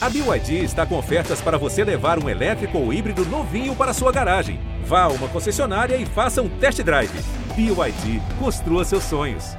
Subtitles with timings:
[0.00, 4.12] A BYD está com ofertas para você levar um elétrico ou híbrido novinho para sua
[4.12, 4.60] garagem.
[4.84, 7.10] Vá a uma concessionária e faça um test drive.
[7.56, 9.56] BYD, construa seus sonhos.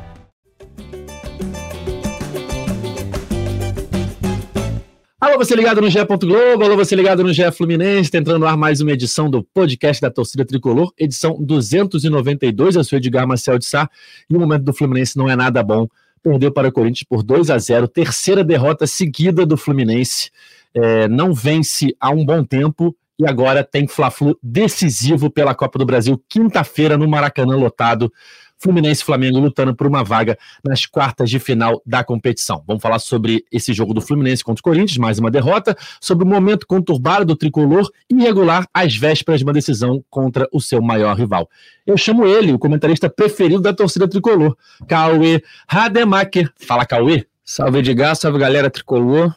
[5.20, 5.99] Alô, você ligado no GE.
[6.05, 9.44] Globo, alô, você ligado no GE Fluminense, está entrando no ar mais uma edição do
[9.44, 12.78] podcast da torcida tricolor, edição 292.
[12.78, 13.90] Eu sou Edgar Marcel de Sá
[14.29, 15.85] e o momento do Fluminense não é nada bom
[16.22, 20.30] perdeu para o Corinthians por 2 a 0 terceira derrota seguida do Fluminense.
[20.73, 25.86] É, não vence há um bom tempo e agora tem Fla-Flu decisivo pela Copa do
[25.86, 28.12] Brasil, quinta-feira no Maracanã lotado.
[28.59, 32.63] Fluminense e Flamengo lutando por uma vaga nas quartas de final da competição.
[32.67, 36.27] Vamos falar sobre esse jogo do Fluminense contra o Corinthians, mais uma derrota, sobre o
[36.27, 41.17] momento conturbado do tricolor e irregular às vésperas de uma decisão contra o seu maior
[41.17, 41.50] rival.
[41.88, 44.55] Eu chamo ele, o comentarista preferido da torcida tricolor,
[44.88, 46.52] Cauê Rademacher.
[46.58, 47.26] Fala, Cauê.
[47.45, 49.34] Salve Edgar, salve galera tricolor.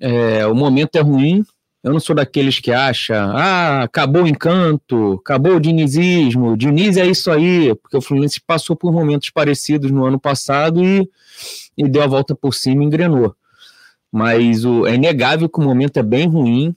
[0.00, 1.44] É, o momento é ruim,
[1.84, 7.06] eu não sou daqueles que acha, ah, acabou o encanto, acabou o dinizismo, Diniz é
[7.06, 11.06] isso aí, porque o Fluminense passou por momentos parecidos no ano passado e,
[11.76, 13.36] e deu a volta por cima e engrenou.
[14.10, 16.74] Mas o, é inegável que o momento é bem ruim,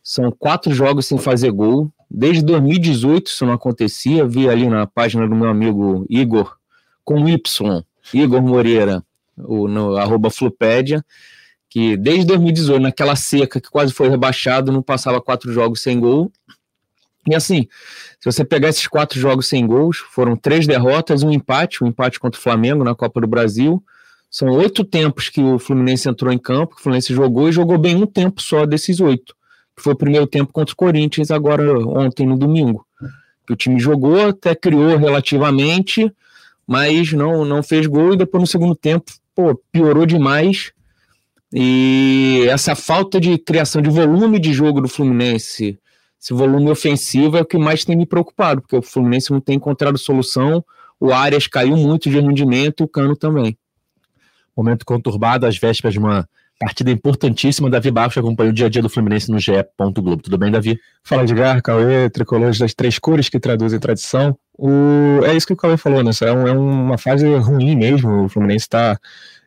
[0.00, 5.26] são quatro jogos sem fazer gol, desde 2018 isso não acontecia, vi ali na página
[5.26, 6.56] do meu amigo Igor,
[7.04, 9.02] com Y, Igor Moreira,
[9.36, 11.04] o, no arroba Flupédia,
[11.74, 16.30] que desde 2018, naquela seca que quase foi rebaixado, não passava quatro jogos sem gol.
[17.28, 17.66] E assim,
[18.20, 22.20] se você pegar esses quatro jogos sem gols, foram três derrotas, um empate, um empate
[22.20, 23.82] contra o Flamengo na Copa do Brasil.
[24.30, 27.76] São oito tempos que o Fluminense entrou em campo, que o Fluminense jogou e jogou
[27.76, 29.34] bem um tempo só desses oito.
[29.76, 32.86] Que foi o primeiro tempo contra o Corinthians, agora ontem no domingo.
[33.44, 36.08] Que o time jogou, até criou relativamente,
[36.64, 40.72] mas não, não fez gol e depois no segundo tempo, pô, piorou demais
[41.56, 45.78] e essa falta de criação de volume de jogo do Fluminense,
[46.20, 49.54] esse volume ofensivo é o que mais tem me preocupado, porque o Fluminense não tem
[49.54, 50.64] encontrado solução,
[50.98, 53.56] o Arias caiu muito de rendimento, o Cano também.
[54.56, 56.28] Momento conturbado às vésperas de uma
[56.58, 57.70] partida importantíssima.
[57.70, 59.52] Davi Barros acompanha o dia a dia do Fluminense no GE.
[59.78, 60.22] Globo.
[60.22, 60.78] Tudo bem, Davi?
[61.02, 64.36] Fala, Edgar, Cauê, tricolores das três cores que traduzem tradição.
[64.56, 65.20] O...
[65.24, 66.10] É isso que o Cauê falou, né?
[66.22, 68.24] É, um, é uma fase ruim mesmo.
[68.24, 68.98] O Fluminense está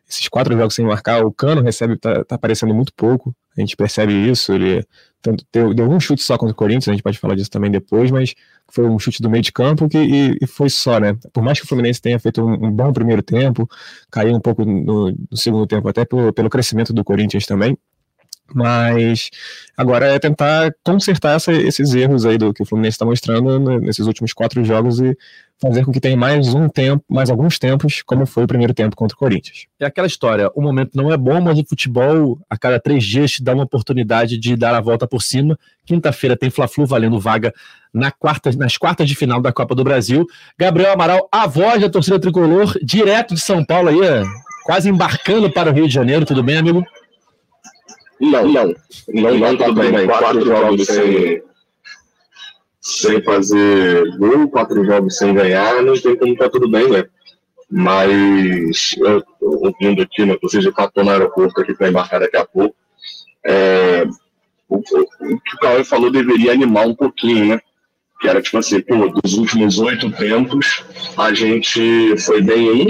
[0.08, 3.76] esses quatro jogos sem marcar, o Cano recebe, tá, tá aparecendo muito pouco, a gente
[3.76, 4.84] percebe isso, ele
[5.20, 7.70] tanto, deu, deu um chute só contra o Corinthians, a gente pode falar disso também
[7.70, 8.34] depois, mas
[8.70, 11.16] foi um chute do meio de campo que, e, e foi só, né?
[11.32, 13.68] Por mais que o Fluminense tenha feito um, um bom primeiro tempo,
[14.10, 17.76] caiu um pouco no, no segundo tempo, até pelo, pelo crescimento do Corinthians também,
[18.54, 19.30] mas
[19.76, 24.06] agora é tentar consertar essa, esses erros aí do que o Fluminense está mostrando nesses
[24.06, 25.16] últimos quatro jogos e
[25.60, 28.94] fazer com que tenha mais um tempo, mais alguns tempos, como foi o primeiro tempo
[28.94, 29.66] contra o Corinthians.
[29.80, 33.32] É aquela história, o momento não é bom, mas o futebol a cada três dias
[33.32, 35.58] te dá uma oportunidade de dar a volta por cima.
[35.84, 37.52] Quinta-feira tem Fla-Flu valendo vaga
[37.92, 40.26] na quarta, nas quartas de final da Copa do Brasil.
[40.56, 43.98] Gabriel Amaral, a voz da torcida tricolor, direto de São Paulo aí,
[44.64, 46.24] quase embarcando para o Rio de Janeiro.
[46.24, 46.84] Tudo bem, amigo?
[48.20, 48.74] Não, não.
[49.08, 50.06] Não, não, tudo bem.
[50.06, 51.42] Quatro jogos sem,
[52.80, 57.04] sem fazer gol, quatro jogos sem ganhar, não tem como tá tudo bem, né?
[57.70, 62.44] Mas eu ouvindo aqui, né, ou seja, estou no aeroporto aqui para embarcar daqui a
[62.44, 62.74] pouco.
[63.44, 64.04] É,
[64.68, 67.60] o, o, o, que o Cauê falou deveria animar um pouquinho, né?
[68.20, 70.82] Que era tipo assim, pô, dos últimos oito tempos,
[71.16, 72.88] a gente foi bem em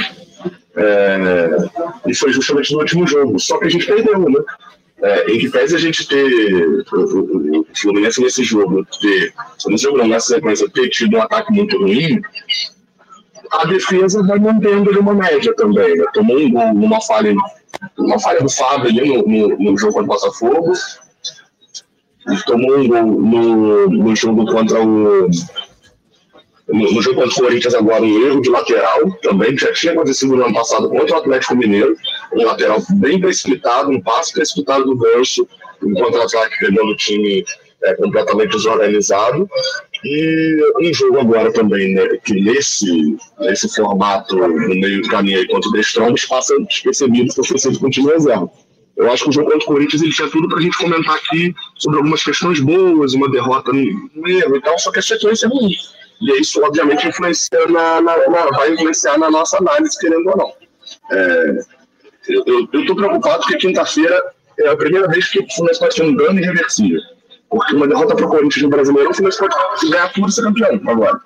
[0.79, 1.51] é,
[2.07, 3.39] e foi justamente no último jogo.
[3.39, 4.41] Só que a gente perdeu, né?
[5.01, 9.33] É, em que pese a gente ter o, Fluminense nesse jogo, ter,
[9.69, 12.21] nesse jogo não, nessa sequência, ter tido um ataque muito ruim,
[13.53, 15.97] a defesa vai mantendo uma média também.
[15.97, 16.05] Né?
[16.13, 17.33] Tomou um gol numa falha,
[17.97, 20.73] uma falha do Fábio ali no, no, no jogo contra o Botafogo,
[22.47, 25.29] tomou um gol no, no jogo contra o
[26.69, 29.93] no, no jogo contra o Corinthians agora um erro de lateral também, que já tinha
[29.93, 31.97] acontecido no ano passado contra o Atlético Mineiro,
[32.33, 35.49] um lateral bem precipitado, um passe precipitado do Ganso,
[35.83, 37.45] um contra-ataque pegando o time
[37.83, 39.49] é, completamente desorganizado.
[40.05, 45.49] E um jogo agora também, né, que nesse, nesse formato, no meio do caminho aí
[45.49, 48.49] contra o The Stroms, passa despercebido por ter sido com o time reserva.
[48.97, 51.15] Eu acho que o jogo contra o Corinthians ele tinha tudo para a gente comentar
[51.15, 55.47] aqui sobre algumas questões boas, uma derrota no erro e tal, só que a sequência
[55.47, 55.73] é ruim.
[56.21, 60.53] E isso, obviamente, influencia na, na, na, vai influenciar na nossa análise, querendo ou não.
[61.13, 61.59] É,
[62.29, 64.23] eu estou preocupado porque quinta-feira
[64.59, 67.01] é a primeira vez que o Fluminense pode ter um dano irreversível.
[67.51, 70.43] Porque uma derrota para o Corinthians no Brasileirão, o Fluminense pode ganhar tudo e ser
[70.43, 71.21] campeão agora.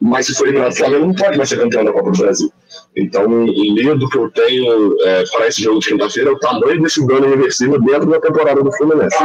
[0.00, 2.52] Mas se for eliminado o Flamengo, não pode mais ser campeão da Copa do Brasil.
[2.96, 6.82] Então, o medo que eu tenho é, para esse jogo de quinta-feira é o tamanho
[6.82, 9.16] desse dano reversível dentro da temporada do Fluminense.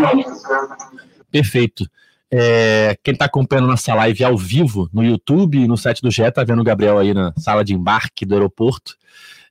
[1.32, 1.86] Perfeito.
[2.32, 6.24] É, quem está acompanhando nossa live ao vivo no YouTube e no site do GE,
[6.24, 8.96] está vendo o Gabriel aí na sala de embarque do aeroporto.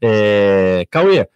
[0.02, 1.26] É, Cauê,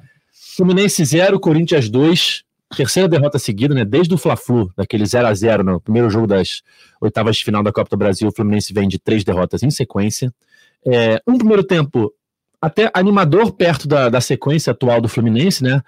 [0.59, 2.43] Fluminense 0, Corinthians 2,
[2.77, 3.85] terceira derrota seguida, né?
[3.85, 6.63] Desde o Fla-Flu, daquele 0 a 0 no primeiro jogo das
[7.01, 10.35] oitavas de final da Copa do Brasil, o Fluminense vem de três derrotas em sequência.
[10.85, 12.13] É, um primeiro tempo
[12.61, 15.81] até animador perto da, da sequência atual do Fluminense, né?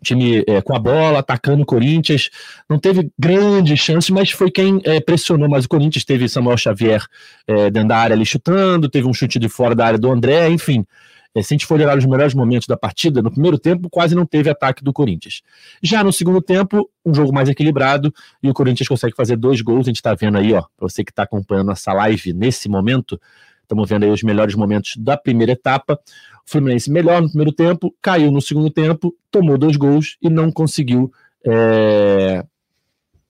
[0.00, 2.28] O time é, com a bola, atacando o Corinthians,
[2.68, 6.04] não teve grandes chances, mas foi quem é, pressionou mais o Corinthians.
[6.04, 7.06] Teve Samuel Xavier
[7.46, 10.48] é, dentro da área ali chutando, teve um chute de fora da área do André,
[10.48, 10.84] enfim.
[11.36, 14.14] É, se a gente for olhar os melhores momentos da partida, no primeiro tempo quase
[14.14, 15.42] não teve ataque do Corinthians.
[15.82, 18.12] Já no segundo tempo, um jogo mais equilibrado
[18.42, 19.86] e o Corinthians consegue fazer dois gols.
[19.86, 23.20] A gente está vendo aí, ó, para você que está acompanhando essa live nesse momento,
[23.60, 26.00] estamos vendo aí os melhores momentos da primeira etapa.
[26.46, 30.50] O Fluminense melhor no primeiro tempo, caiu no segundo tempo, tomou dois gols e não
[30.50, 31.12] conseguiu
[31.46, 32.42] é,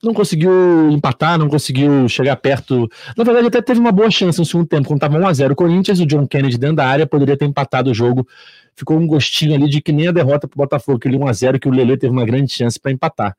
[0.07, 2.89] não conseguiu empatar, não conseguiu chegar perto.
[3.17, 6.01] Na verdade, até teve uma boa chance no segundo tempo, quando estava 1x0 o Corinthians,
[6.01, 8.27] o John Kennedy dentro da área poderia ter empatado o jogo.
[8.75, 11.69] Ficou um gostinho ali de que nem a derrota para o Botafogo, aquele 1x0 que
[11.69, 13.37] o Lele teve uma grande chance para empatar.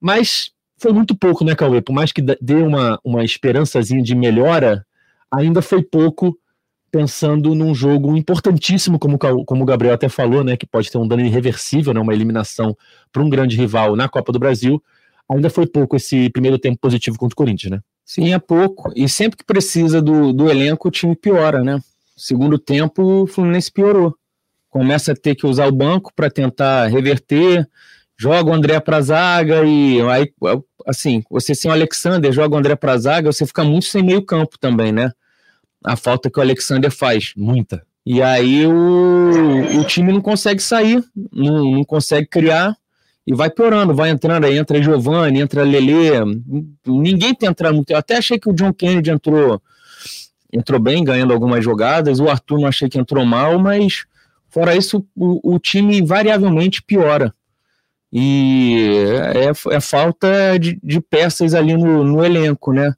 [0.00, 1.80] Mas foi muito pouco, né, Cauê?
[1.80, 4.84] Por mais que dê uma, uma esperançazinha de melhora,
[5.30, 6.36] ainda foi pouco
[6.90, 11.08] pensando num jogo importantíssimo, como, como o Gabriel até falou, né, que pode ter um
[11.08, 12.76] dano irreversível, né, uma eliminação
[13.12, 14.80] para um grande rival na Copa do Brasil
[15.30, 17.80] ainda foi pouco esse primeiro tempo positivo contra o Corinthians, né?
[18.04, 18.92] Sim, é pouco.
[18.94, 21.80] E sempre que precisa do, do elenco, o time piora, né?
[22.16, 24.14] Segundo tempo, o Fluminense piorou.
[24.68, 27.66] Começa a ter que usar o banco para tentar reverter,
[28.16, 30.32] joga o André para zaga e aí,
[30.86, 34.22] assim, você sem o Alexander, joga o André para zaga, você fica muito sem meio
[34.22, 35.12] campo também, né?
[35.82, 37.32] A falta que o Alexander faz.
[37.36, 37.84] Muita.
[38.06, 42.76] E aí o, o time não consegue sair, não, não consegue criar
[43.26, 46.10] e vai piorando, vai entrando, aí entra Giovanni, entra Lele,
[46.86, 47.90] ninguém tem entrado muito.
[47.90, 49.60] Eu até achei que o John Kennedy entrou
[50.52, 54.04] entrou bem, ganhando algumas jogadas, o Arthur não achei que entrou mal, mas
[54.48, 57.34] fora isso, o, o time invariavelmente piora.
[58.12, 59.04] E
[59.34, 62.94] é, é falta de, de, peças ali no, no, elenco, né?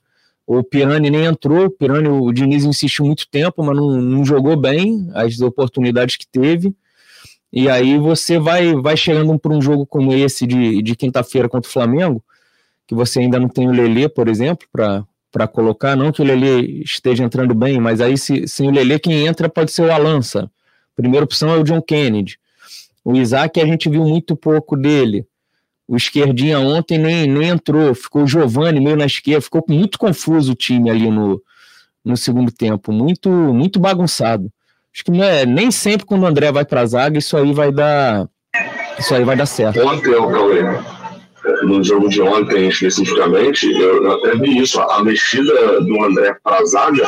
[0.47, 4.55] O Pirani nem entrou, o Pirani, o Diniz insistiu muito tempo, mas não, não jogou
[4.55, 6.77] bem as oportunidades que teve.
[7.53, 11.69] E aí você vai, vai chegando para um jogo como esse de, de quinta-feira contra
[11.69, 12.23] o Flamengo,
[12.87, 15.97] que você ainda não tem o Lelê, por exemplo, para colocar.
[15.97, 19.49] Não que o Lelê esteja entrando bem, mas aí se, sem o Lelê, quem entra
[19.49, 20.51] pode ser o Alança.
[20.95, 22.39] Primeira opção é o John Kennedy.
[23.05, 25.27] O Isaac, a gente viu muito pouco dele.
[25.87, 30.53] O esquerdinha ontem nem, nem entrou, ficou o Giovani meio na esquerda, ficou muito confuso
[30.53, 31.41] o time ali no,
[32.05, 34.51] no segundo tempo, muito muito bagunçado.
[34.97, 37.71] Acho que é, nem sempre quando o André vai para a zaga, isso aí vai
[37.71, 38.27] dar.
[38.99, 39.79] Isso aí vai dar certo.
[39.87, 40.63] Ontem, Cauê,
[41.65, 46.65] no jogo de ontem especificamente, eu até vi isso, a mexida do André para a
[46.65, 47.07] zaga,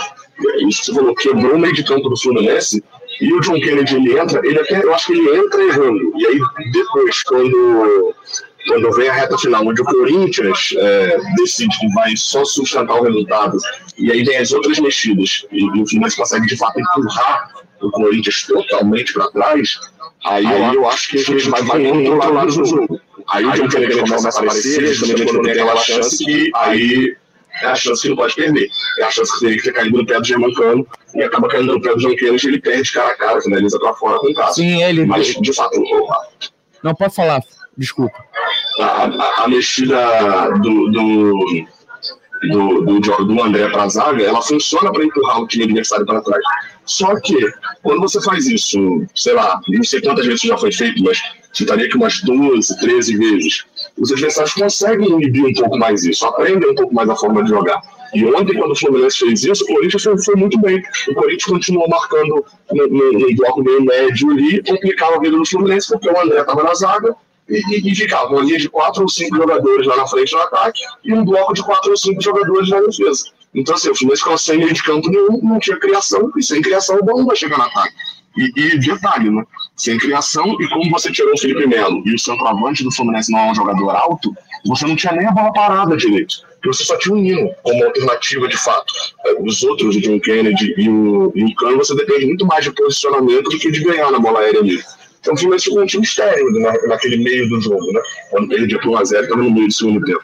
[0.69, 2.85] isso falou, quebrou o meio de campo do Fluminense,
[3.23, 6.13] e o John Kennedy ele entra, ele até, eu acho que ele entra errando.
[6.15, 6.39] E aí
[6.71, 8.15] depois, quando
[8.67, 13.05] quando vem a reta final, onde o Corinthians é, decide que vai só sustentar o
[13.05, 13.57] resultado,
[13.97, 17.49] e aí vem as outras mexidas, e, e o Fluminense consegue de fato empurrar
[17.81, 19.79] o Corinthians totalmente para trás,
[20.25, 23.01] aí, aí eu acho que gente vai, vai controlar o jogo.
[23.29, 27.17] Aí o John Kennedy começa a aparecer, justamente quando tem aquela chance que aí
[27.63, 28.69] é a chance que não pode perder.
[29.01, 31.75] É a chance que teria que ter caído no pé do Germancano e acaba caindo
[31.75, 34.35] no pé do Kennedy e ele perde cara a cara, finaliza para fora com o
[34.35, 34.55] caso.
[34.55, 35.05] Sim, ele.
[35.05, 35.81] Mas, de fato,
[36.83, 37.41] não pode falar,
[37.77, 38.17] desculpa.
[38.81, 41.67] A, a, a mexida do, do
[42.43, 46.21] do, do, do André para a zaga, ela funciona para empurrar o time adversário para
[46.21, 46.43] trás.
[46.89, 47.37] Só que,
[47.83, 51.21] quando você faz isso, sei lá, não sei quantas vezes já foi feito, mas
[51.53, 53.65] citaria que umas 12, 13 vezes,
[53.97, 57.51] os adversários conseguem inibir um pouco mais isso, aprendem um pouco mais a forma de
[57.51, 57.81] jogar.
[58.15, 60.83] E ontem, quando o Fluminense fez isso, o Corinthians foi, foi muito bem.
[61.09, 65.45] O Corinthians continuou marcando no, no, no bloco meio médio ali, complicava a vida do
[65.45, 67.15] Fluminense, porque o André estava na zaga,
[67.49, 70.81] e, e ficava uma linha de quatro ou cinco jogadores lá na frente no ataque
[71.05, 73.25] e um bloco de quatro ou cinco jogadores na defesa.
[73.55, 76.61] Então, assim, o Fluminense ficou sem meio de campo nenhum, não tinha criação, e sem
[76.61, 77.95] criação o não vai chegar no ataque.
[78.37, 79.43] E, e, detalhe, né?
[79.77, 83.41] Sem criação, e como você tirou o Felipe Melo e o centroavante do Fluminense não
[83.41, 84.33] é um jogador alto,
[84.67, 86.37] você não tinha nem a bola parada direito.
[86.65, 88.93] Você só tinha um Nino como alternativa de fato.
[89.41, 92.73] Os outros, o John Kennedy e o, e o Cano, você depende muito mais de
[92.73, 94.85] posicionamento do que de ganhar na bola aérea mesmo.
[95.21, 98.01] Então o Fluminense ficou um time estéreo na, naquele meio do jogo, né?
[98.31, 100.23] Quando perdia por 1x0, estava no meio do segundo tempo.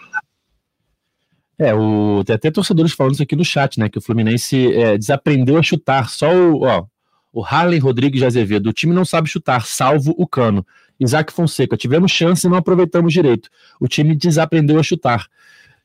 [1.58, 3.88] É, o, tem até torcedores falando isso aqui no chat, né?
[3.88, 6.08] Que o Fluminense é, desaprendeu a chutar.
[6.11, 6.84] Só o, ó,
[7.32, 10.66] O Harley Rodrigues de Azevedo, o time não sabe chutar, salvo o Cano.
[10.99, 13.49] Isaac Fonseca, tivemos chance e não aproveitamos direito.
[13.80, 15.26] O time desaprendeu a chutar.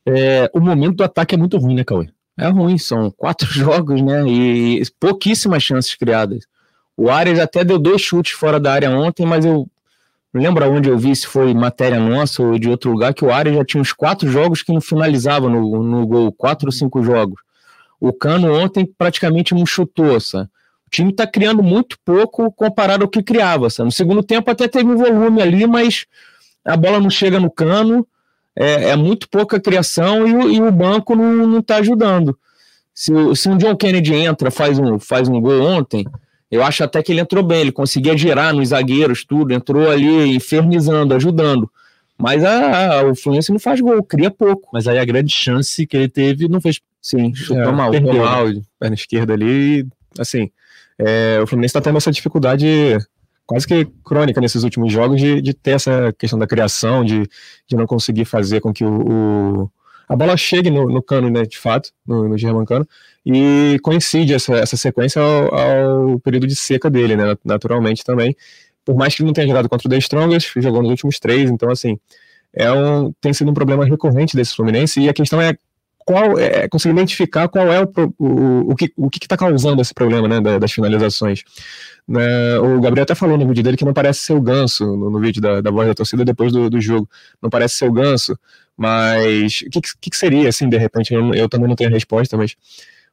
[0.05, 2.09] É, o momento do ataque é muito ruim, né, Cauê?
[2.37, 4.23] É ruim, são quatro jogos, né?
[4.27, 6.45] E pouquíssimas chances criadas.
[6.95, 9.67] O Arias até deu dois chutes fora da área ontem, mas eu
[10.33, 13.31] não lembro onde eu vi, se foi matéria nossa ou de outro lugar, que o
[13.31, 17.01] Arias já tinha uns quatro jogos que não finalizava no, no gol, quatro ou cinco
[17.03, 17.41] jogos.
[17.99, 20.47] O Cano ontem praticamente não chutou, sabe?
[20.85, 23.69] O time está criando muito pouco comparado ao que criava.
[23.69, 23.85] Sabe?
[23.85, 26.05] No segundo tempo até teve um volume ali, mas
[26.65, 28.07] a bola não chega no cano,
[28.55, 32.37] é, é muito pouca criação e o, e o banco não está ajudando.
[32.93, 36.05] Se, se um John Kennedy entra, faz um, faz um gol ontem,
[36.51, 40.35] eu acho até que ele entrou bem, ele conseguia girar nos zagueiros, tudo, entrou ali
[40.35, 41.69] infernizando, ajudando.
[42.17, 44.69] Mas a, a, o Fluminense não faz gol, cria pouco.
[44.73, 46.79] Mas aí a grande chance que ele teve não fez.
[47.01, 47.91] Sim, chutou É, mal.
[47.91, 48.45] perdeu mal,
[48.77, 49.87] perna esquerda ali.
[50.17, 50.49] Assim,
[50.97, 52.65] é, o Fluminense está tendo essa dificuldade
[53.45, 57.21] quase que crônica nesses últimos jogos de, de ter essa questão da criação, de,
[57.67, 59.71] de não conseguir fazer com que o, o-
[60.09, 62.85] a bola chegue no, no cano, né, de fato, no, no Germancano,
[63.31, 68.35] e coincide essa, essa sequência ao, ao período de seca dele, né, naturalmente também.
[68.83, 71.49] Por mais que ele não tenha jogado contra o The Strongest, jogou nos últimos três,
[71.49, 71.99] então assim,
[72.53, 75.55] é um, tem sido um problema recorrente desse Fluminense, e a questão é
[75.99, 80.27] qual é conseguir identificar qual é o, o, o que o está causando esse problema
[80.27, 81.43] né, da- das finalizações.
[82.07, 85.11] Né, o Gabriel até falou no vídeo dele que não parece ser o ganso no,
[85.11, 87.07] no vídeo da, da voz da torcida depois do, do jogo.
[87.39, 88.35] Não parece ser o ganso,
[88.75, 91.13] mas o que, que, seria, assim, de repente?
[91.13, 92.55] Eu, eu também não tenho resposta, mas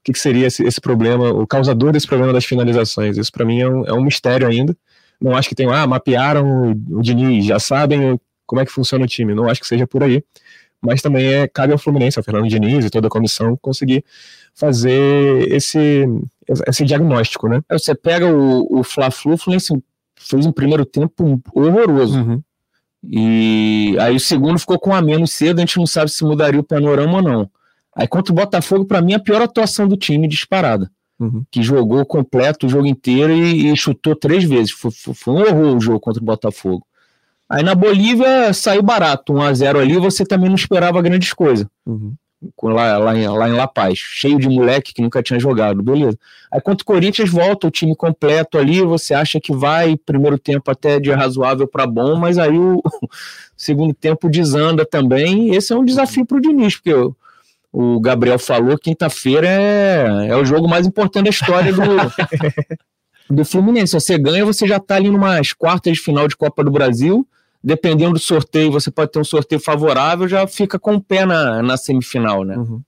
[0.07, 3.17] que, que seria esse, esse problema, o causador desse problema das finalizações?
[3.19, 4.77] Isso para mim é um, é um mistério ainda.
[5.21, 9.05] Não acho que tem, ah, mapearam o, o Diniz, já sabem como é que funciona
[9.05, 9.35] o time.
[9.35, 10.23] Não acho que seja por aí
[10.81, 14.05] mas também é, cabe ao Fluminense, ao Fernando Diniz e toda a comissão conseguir
[14.55, 16.07] fazer esse,
[16.67, 17.61] esse diagnóstico, né?
[17.71, 19.73] Você pega o, o Fla-Flu, o Fluminense
[20.15, 22.19] fez um primeiro tempo horroroso.
[22.21, 22.43] Uhum.
[23.03, 26.61] E aí o segundo ficou com a menos cedo, a gente não sabe se mudaria
[26.61, 27.51] o panorama ou não.
[27.97, 30.91] Aí contra o Botafogo, para mim, a pior atuação do time disparada.
[31.19, 31.43] Uhum.
[31.51, 34.71] Que jogou completo o jogo inteiro e, e chutou três vezes.
[34.73, 36.87] Foi, foi- um horror o jogo contra o Botafogo.
[37.49, 41.67] Aí na Bolívia saiu barato, 1 a 0 ali, você também não esperava grandes coisas.
[41.87, 42.13] Uhum.
[42.63, 46.19] Lá, lá, em, lá em La Paz, cheio de moleque que nunca tinha jogado, beleza.
[46.53, 50.71] Aí contra o Corinthians volta o time completo ali, você acha que vai, primeiro tempo
[50.71, 52.83] até de razoável para bom, mas aí o
[53.57, 55.55] segundo tempo desanda também.
[55.55, 57.17] Esse é um desafio para o Diniz, porque o,
[57.79, 61.83] o Gabriel falou, quinta-feira é, é o jogo mais importante da história do,
[63.37, 63.89] do Fluminense.
[63.89, 67.29] Se você ganha, você já está ali numas quartas de final de Copa do Brasil.
[67.63, 71.63] Dependendo do sorteio, você pode ter um sorteio favorável, já fica com o pé na,
[71.63, 72.57] na semifinal, né?
[72.57, 72.81] Uhum.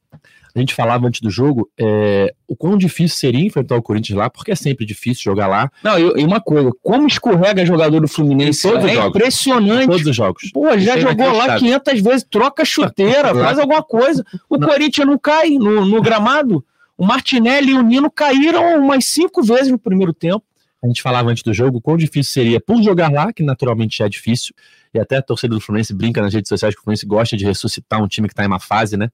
[0.55, 4.31] A gente falava antes do jogo é, o quão difícil seria enfrentar o Corinthians lá,
[4.31, 8.67] porque é sempre difícil jogar lá Não, e, uma coisa, como escorrega jogador do Fluminense,
[8.67, 9.11] Em todos os é jogos.
[9.17, 9.85] impressionante.
[9.85, 10.50] em todos os jogos.
[10.52, 11.81] Pô, já Isso é jogou lá inacreditável.
[11.81, 14.25] 500 vezes, troca chuteira, faz alguma coisa.
[14.49, 14.69] O Não.
[14.69, 16.64] Corinthians não cai no, no gramado.
[16.97, 20.43] O Martinelli e o Nino caíram umas cinco vezes no primeiro tempo.
[20.83, 24.02] A gente falava antes do jogo o quão difícil seria por jogar lá, que naturalmente
[24.02, 24.55] é difícil,
[24.95, 27.45] e até a torcida do Fluminense brinca nas redes sociais que o Fluminense gosta de
[27.45, 29.11] ressuscitar um time que está em uma fase, né?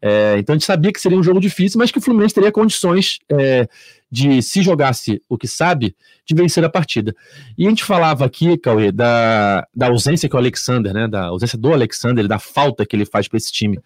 [0.00, 2.52] É, então a gente sabia que seria um jogo difícil, mas que o Fluminense teria
[2.52, 3.68] condições é,
[4.10, 7.14] de, se jogasse o que sabe, de vencer a partida.
[7.56, 11.08] E a gente falava aqui, Cauê, da, da ausência que o Alexander, né?
[11.08, 13.78] Da ausência do Alexander, da falta que ele faz para esse time,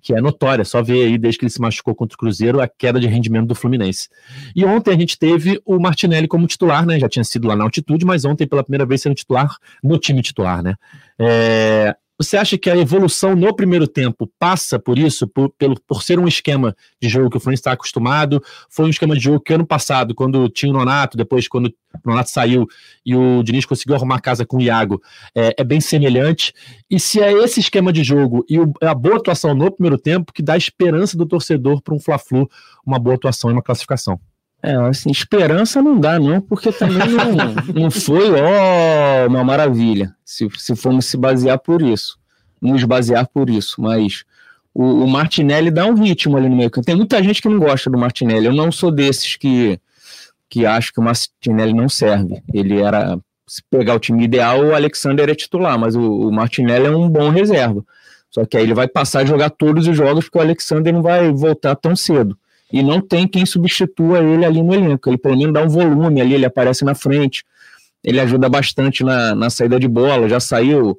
[0.00, 2.68] que é notória, só ver aí desde que ele se machucou contra o Cruzeiro a
[2.68, 4.08] queda de rendimento do Fluminense.
[4.54, 6.98] E ontem a gente teve o Martinelli como titular, né?
[6.98, 10.22] Já tinha sido lá na altitude, mas ontem pela primeira vez sendo titular no time
[10.22, 10.74] titular, né?
[11.18, 16.02] É, Você acha que a evolução no primeiro tempo passa por isso, por, pelo, por
[16.02, 18.42] ser um esquema de jogo que o Fluminense está acostumado?
[18.70, 22.08] Foi um esquema de jogo que ano passado, quando tinha o Nonato, depois quando o
[22.08, 22.66] Nonato saiu
[23.04, 25.02] e o Diniz conseguiu arrumar casa com o Iago,
[25.34, 26.54] é, é bem semelhante.
[26.90, 30.32] E se é esse esquema de jogo e o- a boa atuação no primeiro tempo
[30.32, 32.48] que dá esperança do torcedor para um Fla-Flu,
[32.84, 34.18] uma boa atuação e uma classificação?
[34.66, 40.48] É, assim, esperança não dá, não, porque também não, não foi, ó, uma maravilha, se,
[40.58, 42.18] se formos se basear por isso,
[42.60, 44.24] nos basear por isso, mas
[44.74, 46.84] o, o Martinelli dá um ritmo ali no meio campo.
[46.84, 49.78] Tem muita gente que não gosta do Martinelli, eu não sou desses que,
[50.50, 52.42] que acho que o Martinelli não serve.
[52.52, 56.86] Ele era, se pegar o time ideal, o Alexander é titular, mas o, o Martinelli
[56.86, 57.84] é um bom reserva.
[58.32, 61.02] Só que aí ele vai passar a jogar todos os jogos, porque o Alexander não
[61.02, 62.36] vai voltar tão cedo
[62.72, 65.08] e não tem quem substitua ele ali no elenco.
[65.08, 67.44] Ele pelo menos dá um volume ali, ele aparece na frente,
[68.02, 70.98] ele ajuda bastante na, na saída de bola, já saiu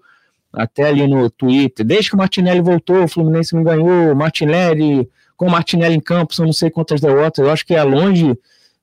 [0.51, 1.85] até ali no Twitter.
[1.85, 6.33] Desde que o Martinelli voltou, o Fluminense não ganhou, Martinelli, com o Martinelli em campo,
[6.33, 8.35] são não sei quantas derrotas, eu acho que é longe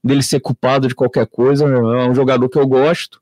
[0.03, 1.65] dele ser culpado de qualquer coisa.
[1.65, 3.19] É um jogador que eu gosto.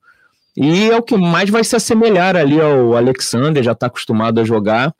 [0.56, 4.44] E é o que mais vai se assemelhar ali ao Alexander, já está acostumado a
[4.44, 4.92] jogar,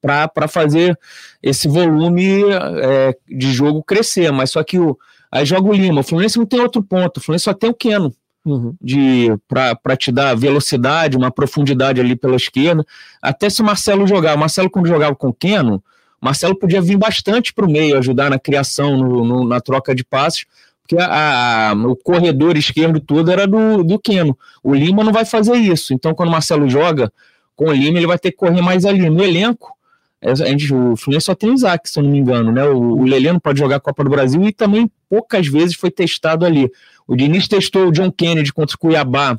[0.00, 0.98] para fazer
[1.42, 2.42] esse volume
[2.82, 4.30] é, de jogo crescer.
[4.32, 4.98] Mas só que o,
[5.30, 6.00] aí joga o Lima.
[6.00, 8.14] O Fluminense não tem outro ponto, o Fluminense só tem o Keno.
[8.46, 8.74] Uhum.
[8.80, 12.82] de para te dar velocidade, uma profundidade ali pela esquerda.
[13.20, 15.82] Até se o Marcelo jogar, o Marcelo quando jogava com o Keno,
[16.20, 20.02] Marcelo podia vir bastante para o meio, ajudar na criação, no, no, na troca de
[20.04, 20.46] passes,
[20.82, 24.36] porque a, a, o corredor esquerdo todo era do, do Keno.
[24.62, 25.92] O Lima não vai fazer isso.
[25.92, 27.12] Então, quando o Marcelo joga
[27.54, 29.10] com o Lima, ele vai ter que correr mais ali.
[29.10, 29.76] No elenco,
[30.20, 32.64] a gente, o Fluminense só tem o Isaac, se eu não me engano, né?
[32.64, 35.90] O, o Lelê não pode jogar a Copa do Brasil e também poucas vezes foi
[35.90, 36.70] testado ali.
[37.06, 39.38] O Diniz testou o John Kennedy contra o Cuiabá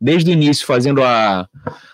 [0.00, 1.48] desde o início, fazendo a,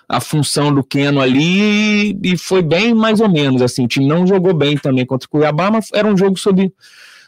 [0.08, 3.60] a função do Keno ali e foi bem mais ou menos.
[3.60, 6.72] Assim, o time não jogou bem também contra o Cuiabá, mas era um jogo sob,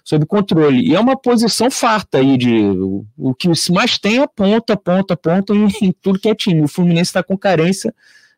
[0.02, 0.88] sob controle.
[0.88, 5.16] E é uma posição farta aí de o, o que mais tem é ponta, ponta,
[5.16, 6.62] ponta em, em tudo que é time.
[6.62, 7.94] O Fluminense está com carência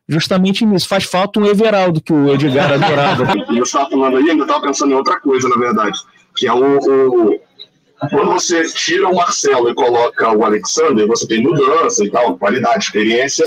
[0.07, 0.87] justamente nisso.
[0.87, 3.33] Faz falta um Everaldo, que o Edgar adorava.
[3.51, 5.99] e eu estava falando aí, ainda estava pensando em outra coisa, na verdade,
[6.35, 7.39] que é o, o,
[8.09, 12.85] Quando você tira o Marcelo e coloca o Alexander, você tem mudança e tal, qualidade,
[12.85, 13.45] experiência,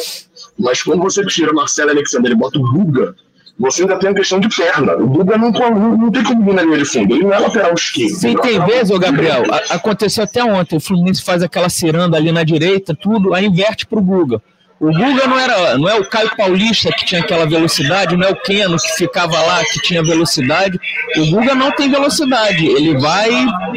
[0.59, 3.15] mas quando você tira o Marcelo e o Alexander e bota o Guga,
[3.59, 4.97] você ainda tem a questão de perna.
[4.97, 7.39] O Guga não, não, não tem como vir na linha de fundo, ele não é
[7.39, 8.15] lateral esquerdo.
[8.15, 12.33] Sim, tem vezes, ô Gabriel, a, aconteceu até ontem, o Fluminense faz aquela ciranda ali
[12.33, 14.43] na direita, tudo, aí inverte pro Guga.
[14.81, 18.31] O Guga não era, não é o Caio Paulista que tinha aquela velocidade, não é
[18.31, 20.81] o Keno que ficava lá que tinha velocidade.
[21.19, 23.29] O Guga não tem velocidade, ele vai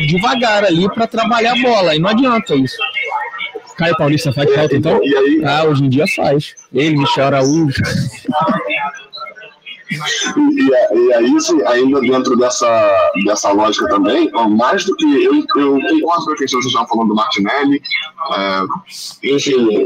[0.08, 2.78] devagar ali para trabalhar a bola, e não adianta isso.
[3.76, 5.02] Caio Paulista faz falta então?
[5.46, 6.56] Ah, hoje em dia faz.
[6.74, 7.82] Ele, Michel Araújo.
[9.92, 11.28] E, e aí,
[11.68, 15.06] ainda dentro dessa, dessa lógica também, mais do que.
[15.06, 17.82] Eu, eu concordo com a questão que vocês estavam falando do Martinelli,
[18.38, 19.86] é, enfim,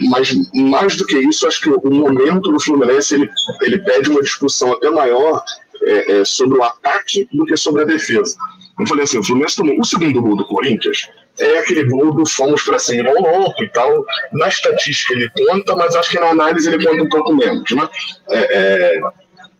[0.00, 3.30] mas mais do que isso, acho que o momento do Fluminense ele,
[3.62, 5.42] ele pede uma discussão até maior
[5.82, 8.36] é, é, sobre o ataque do que sobre a defesa.
[8.78, 12.28] Eu falei assim, o Fluminense tomou o segundo gol do Corinthians, é aquele gol do
[12.28, 14.04] fomos para cima ao louco e tal.
[14.32, 17.70] Na estatística ele conta, mas acho que na análise ele conta um pouco menos.
[17.70, 17.88] Né?
[18.28, 19.00] É, é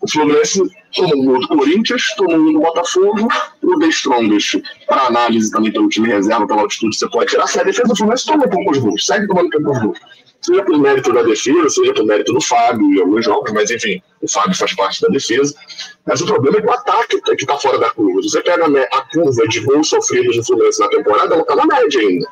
[0.00, 0.62] o Fluminense
[0.94, 3.28] tomou um gol do Corinthians, tomou um do Botafogo,
[3.62, 7.48] o The Strongest, para análise também pelo time reserva, pela altitude, você pode tirar.
[7.48, 9.98] Se a defesa do Fluminense toma poucos gols, segue tomando poucos gols
[10.40, 14.02] seja por mérito da defesa, seja por mérito do Fábio em alguns jogos, mas enfim,
[14.22, 15.54] o Fábio faz parte da defesa.
[16.06, 18.22] Mas o problema é que o ataque é que está fora da curva.
[18.22, 22.00] Você pega a curva de gols sofridos no Fluminense na temporada, ela está na média
[22.00, 22.28] ainda.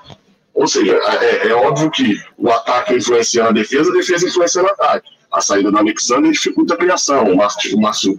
[0.55, 4.67] Ou seja, é, é, óbvio que o ataque influencia a defesa, a defesa influencia o
[4.67, 5.09] ataque.
[5.31, 7.25] A saída do Alexandre dificulta a criação.
[7.25, 7.51] O, Mar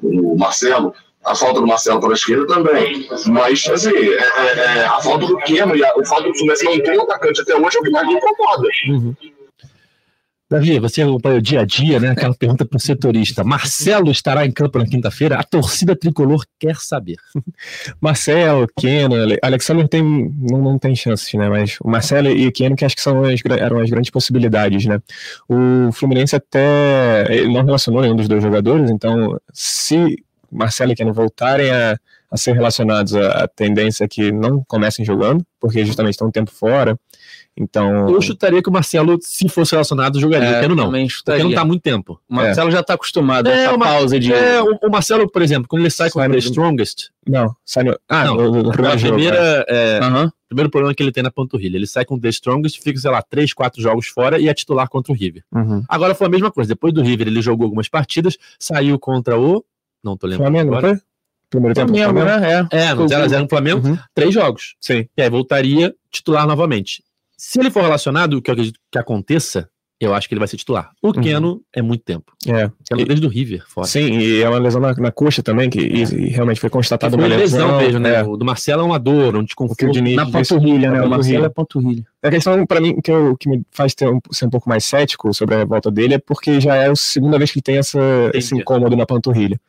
[0.04, 0.94] o, o Marcelo
[1.28, 3.08] a falta do Marcelo para a esquerda também.
[3.26, 6.66] Mas, assim, é, é, é, a falta do Keno e a, o fato do Fluminense
[6.66, 8.68] não ter um atacante até hoje é o que mais me incomoda.
[8.88, 9.16] Uhum.
[10.50, 12.12] Davi, você acompanha o dia a dia, né?
[12.12, 13.44] Aquela pergunta para o setorista.
[13.44, 15.36] Marcelo estará em campo na quinta-feira?
[15.36, 17.18] A torcida tricolor quer saber.
[18.00, 21.50] Marcelo, Keno, Alexandre tem, não, não tem chances, né?
[21.50, 24.86] Mas o Marcelo e o Keno que acho que são as, eram as grandes possibilidades,
[24.86, 25.02] né?
[25.50, 31.72] O Fluminense até não relacionou nenhum dos dois jogadores, então se Marcelo e Keno voltarem
[31.72, 32.00] a,
[32.32, 36.32] a ser relacionados, a, a tendência é que não comecem jogando, porque justamente estão um
[36.32, 36.98] tempo fora.
[37.60, 38.08] Então.
[38.08, 40.48] Eu chutaria que o Marcelo, se fosse relacionado, jogaria.
[40.48, 40.92] É, eu quero não.
[40.92, 42.22] Porque não tá há muito tempo.
[42.30, 42.72] O Marcelo é.
[42.72, 44.32] já tá acostumado a é, essa pausa de.
[44.32, 47.10] É, o, o, Marcelo, por exemplo, quando ele sai com o The Strongest.
[47.28, 48.00] Não, sai no.
[48.08, 48.36] Ah, não.
[48.36, 50.30] No, no primeiro primeira, é, uhum.
[50.48, 51.78] primeiro problema que ele tem na panturrilha.
[51.78, 54.54] Ele sai com o The Strongest, fica, sei lá, três, quatro jogos fora e é
[54.54, 55.44] titular contra o River.
[55.52, 55.84] Uhum.
[55.90, 56.70] Agora foi a mesma coisa.
[56.70, 59.66] Depois do River, ele jogou algumas partidas, saiu contra o.
[60.04, 60.52] Não tô lembrando.
[60.52, 60.96] Flamengo, agora.
[60.96, 61.08] foi?
[61.50, 62.68] Primeiro tempo Flamengo, né?
[62.72, 63.98] É, é no 0x0 no Flamengo, uhum.
[64.14, 64.76] três jogos.
[64.82, 65.08] Sim.
[65.18, 67.02] E aí voltaria titular novamente.
[67.38, 69.70] Se ele for relacionado, o que eu acredito que aconteça,
[70.00, 70.92] eu acho que ele vai ser titular.
[71.02, 71.14] O uhum.
[71.14, 72.32] Keno é muito tempo.
[72.48, 72.70] É.
[72.86, 73.88] Keno desde o River, fora.
[73.88, 77.16] Sim, e é uma lesão na, na coxa também, que e, e realmente foi constatado
[77.16, 77.78] uma lesão.
[77.78, 78.16] mesmo, né?
[78.16, 78.24] É.
[78.24, 80.02] O do Marcelo é uma dor, um desconforto.
[80.16, 81.02] na panturrilha, né?
[81.02, 82.06] O Marcelo é panturrilha.
[82.22, 85.34] A questão, para mim, que, eu, que me faz um, ser um pouco mais cético
[85.34, 88.00] sobre a volta dele é porque já é a segunda vez que ele tem essa,
[88.34, 89.60] esse incômodo na panturrilha.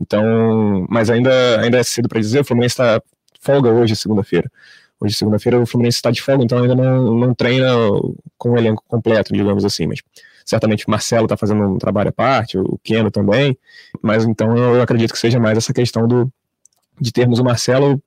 [0.00, 3.00] Então, mas ainda, ainda é cedo para dizer, o Fluminense está
[3.40, 4.50] folga hoje, segunda-feira.
[5.04, 7.74] Hoje, segunda-feira, o Fluminense está de folga, então ainda não, não treina
[8.38, 9.86] com o elenco completo, digamos assim.
[9.86, 10.00] Mas
[10.46, 13.54] certamente o Marcelo está fazendo um trabalho à parte, o Keno também.
[14.00, 16.32] Mas então eu acredito que seja mais essa questão do,
[17.00, 18.00] de termos o Marcelo,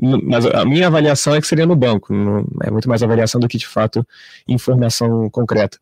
[0.00, 2.14] mas a minha avaliação é que seria no banco,
[2.62, 4.06] é muito mais avaliação do que de fato
[4.46, 5.78] informação concreta.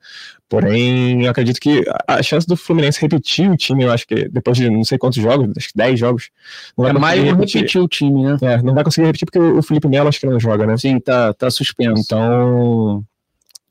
[0.48, 4.56] Porém, eu acredito que a chance do Fluminense repetir o time, eu acho que depois
[4.56, 6.30] de não sei quantos jogos, acho que 10 jogos,
[6.78, 7.60] não vai é mais repetir.
[7.60, 8.36] repetir o time, né?
[8.40, 10.76] É, não vai conseguir repetir porque o Felipe Melo acho que não joga, né?
[10.76, 12.00] Sim, tá, tá suspenso.
[12.00, 13.04] Então,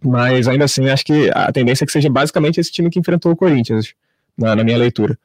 [0.03, 3.31] mas ainda assim, acho que a tendência é que seja basicamente esse time que enfrentou
[3.31, 3.93] o Corinthians,
[4.37, 5.17] na, na minha leitura.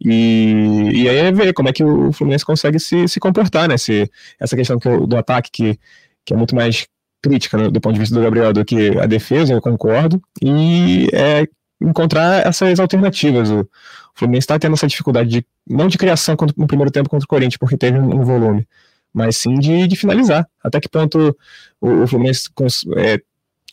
[0.00, 3.76] E, e aí é ver como é que o Fluminense consegue se, se comportar, né?
[3.76, 5.80] Se, essa questão que, do ataque, que,
[6.24, 6.86] que é muito mais
[7.22, 11.08] crítica né, do ponto de vista do Gabriel do que a defesa, eu concordo, e
[11.12, 11.46] é
[11.80, 13.50] encontrar essas alternativas.
[13.50, 13.66] O
[14.14, 17.56] Fluminense está tendo essa dificuldade, de, não de criação no primeiro tempo contra o Corinthians,
[17.56, 18.68] porque teve um, um volume,
[19.12, 20.46] mas sim de, de, finalizar.
[20.62, 21.36] Até que ponto
[21.80, 23.20] o, o Fluminense cons, é,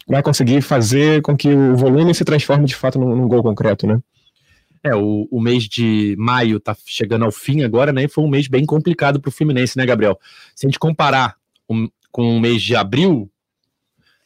[0.08, 3.86] vai conseguir fazer com que o volume se transforme de fato num, num gol concreto,
[3.86, 4.00] né?
[4.84, 8.04] É, o, o mês de maio tá chegando ao fim agora, né?
[8.04, 10.20] E foi um mês bem complicado para o Fluminense, né, Gabriel?
[10.56, 11.36] Se a gente comparar
[12.12, 13.32] com o mês de abril,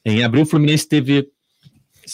[0.04, 1.30] em abril o Fluminense teve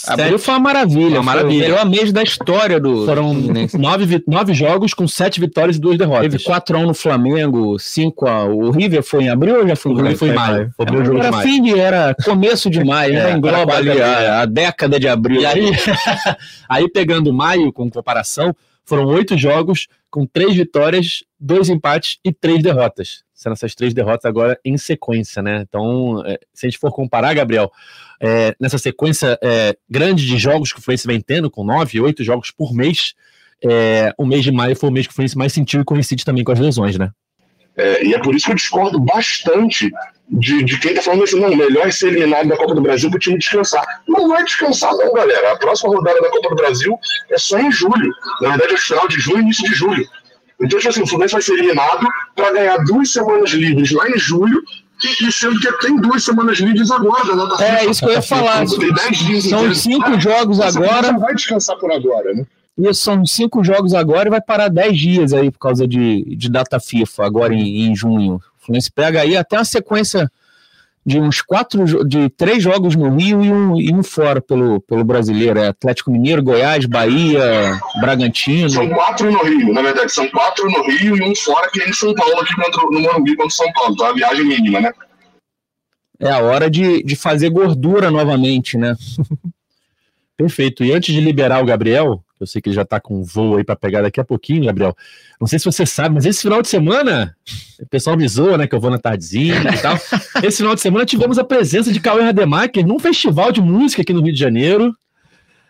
[0.08, 1.19] Abril foi uma maravilha.
[1.19, 1.67] Uma maravilha.
[1.67, 3.06] Melhor mês da história do.
[3.06, 3.34] Foram
[3.73, 6.32] nove, nove jogos com sete vitórias e duas derrotas.
[6.32, 8.54] Teve 4x1 no Flamengo, 5x.
[8.54, 10.17] O River foi em abril ou já foi em maio?
[10.17, 10.71] Foi em maio.
[10.75, 13.32] Foi jogo era de fim de, era começo de maio, é, né?
[13.34, 15.41] engloba ali a, a, década de abril.
[15.41, 15.71] E aí,
[16.69, 22.62] aí, pegando maio com comparação, foram oito jogos com três vitórias, dois empates e três
[22.62, 23.23] derrotas.
[23.41, 25.65] Sendo essas três derrotas agora em sequência, né?
[25.67, 27.71] Então, é, se a gente for comparar, Gabriel,
[28.19, 32.23] é, nessa sequência é, grande de jogos que o Fluminense vem tendo, com nove, oito
[32.23, 33.15] jogos por mês,
[33.63, 36.23] é, o mês de maio foi o mês que o Fluminense mais sentiu e coincide
[36.23, 37.10] também com as lesões, né?
[37.75, 39.89] É, e é por isso que eu discordo bastante
[40.30, 43.10] de, de quem está falando assim, não, melhor é ser eliminado da Copa do Brasil
[43.10, 43.84] para o time descansar.
[44.08, 45.54] Não vai descansar não, galera.
[45.54, 46.99] A próxima rodada da Copa do Brasil
[47.32, 48.13] é só em julho.
[48.41, 50.08] Na verdade é final de junho início de julho.
[50.62, 54.17] Então, tipo assim, o Fluminense vai ser eliminado para ganhar duas semanas livres lá em
[54.17, 54.62] julho
[55.04, 57.36] e, e, sendo que tem duas semanas livres agora.
[57.36, 58.65] Né, é, isso que eu ia falar.
[58.67, 61.12] São cinco jogos agora.
[61.12, 62.45] Não vai descansar por agora, né?
[62.78, 66.50] Isso, são cinco jogos agora e vai parar dez dias aí por causa de, de
[66.50, 68.36] data FIFA, agora em, em junho.
[68.36, 70.32] O Fluminense pega aí até uma sequência
[71.06, 75.04] de uns quatro, de três jogos no Rio e um, e um fora pelo, pelo
[75.04, 75.60] brasileiro.
[75.60, 78.70] É Atlético Mineiro, Goiás, Bahia, Bragantino.
[78.70, 81.90] São quatro no Rio, na verdade, são quatro no Rio e um fora que é
[81.90, 84.80] em São Paulo, aqui contra, no Morumbi contra São Paulo, então é a viagem mínima,
[84.80, 84.92] né?
[86.20, 88.96] É a hora de, de fazer gordura novamente, né?
[90.38, 90.84] Perfeito.
[90.84, 93.58] E antes de liberar o Gabriel, eu sei que ele já está com um voo
[93.58, 94.95] aí para pegar daqui a pouquinho, Gabriel.
[95.39, 97.36] Não sei se você sabe, mas esse final de semana,
[97.80, 98.67] o pessoal me zoa, né?
[98.67, 99.95] Que eu vou na tardezinha e tal.
[100.43, 104.12] esse final de semana tivemos a presença de Cauê Rademacher num festival de música aqui
[104.12, 104.91] no Rio de Janeiro.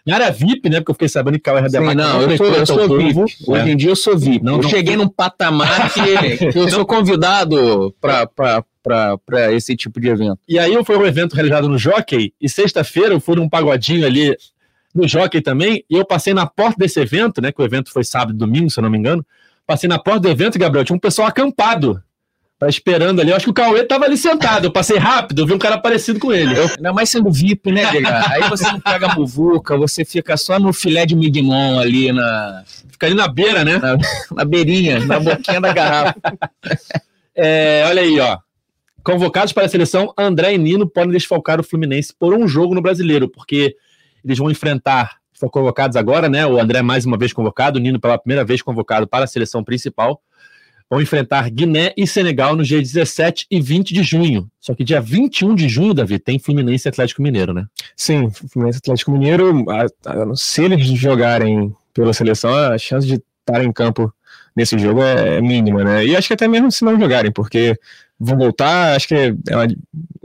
[0.05, 0.79] Na área VIP, né?
[0.79, 1.95] Porque eu fiquei sabendo que Cauê Rademacher...
[1.95, 3.13] não, eu sou, eu sou VIP.
[3.13, 3.25] Povo.
[3.47, 4.43] Hoje em dia eu sou VIP.
[4.43, 10.07] Não, eu não, cheguei num patamar que, que eu sou convidado para esse tipo de
[10.07, 10.39] evento.
[10.47, 14.35] E aí foi um evento realizado no Jockey, e sexta-feira eu fui num pagodinho ali
[14.93, 17.51] no Jockey também, e eu passei na porta desse evento, né?
[17.51, 19.25] Que o evento foi sábado e domingo, se eu não me engano.
[19.65, 22.01] Passei na porta do evento, Gabriel, tinha um pessoal acampado.
[22.61, 23.31] Tá esperando ali.
[23.31, 24.65] Eu acho que o Cauê tava ali sentado.
[24.65, 26.55] Eu passei rápido, vi um cara parecido com ele.
[26.55, 26.69] Eu...
[26.77, 27.83] Ainda mais sendo VIP, né,
[28.29, 32.63] Aí você não pega a muvuca, você fica só no filé de mignon ali na.
[32.91, 33.79] Fica ali na beira, né?
[33.79, 33.97] Na,
[34.35, 36.15] na beirinha, na boquinha da garrafa.
[37.35, 38.37] É, olha aí, ó.
[39.03, 42.81] Convocados para a seleção, André e Nino podem desfalcar o Fluminense por um jogo no
[42.81, 43.75] brasileiro, porque
[44.23, 46.45] eles vão enfrentar, foram convocados agora, né?
[46.45, 49.63] O André mais uma vez convocado, o Nino pela primeira vez convocado para a seleção
[49.63, 50.21] principal.
[50.89, 54.49] Vão enfrentar Guiné e Senegal no dia 17 e 20 de junho.
[54.59, 57.65] Só que dia 21 de junho, Davi, tem Fluminense e Atlético Mineiro, né?
[57.95, 59.65] Sim, Fluminense Atlético Mineiro,
[60.35, 64.13] se eles jogarem pela seleção, a chance de estar em campo
[64.55, 66.05] nesse jogo é, é mínima, né?
[66.05, 67.79] E acho que até mesmo se não jogarem, porque
[68.21, 69.67] vão voltar, acho que é uma,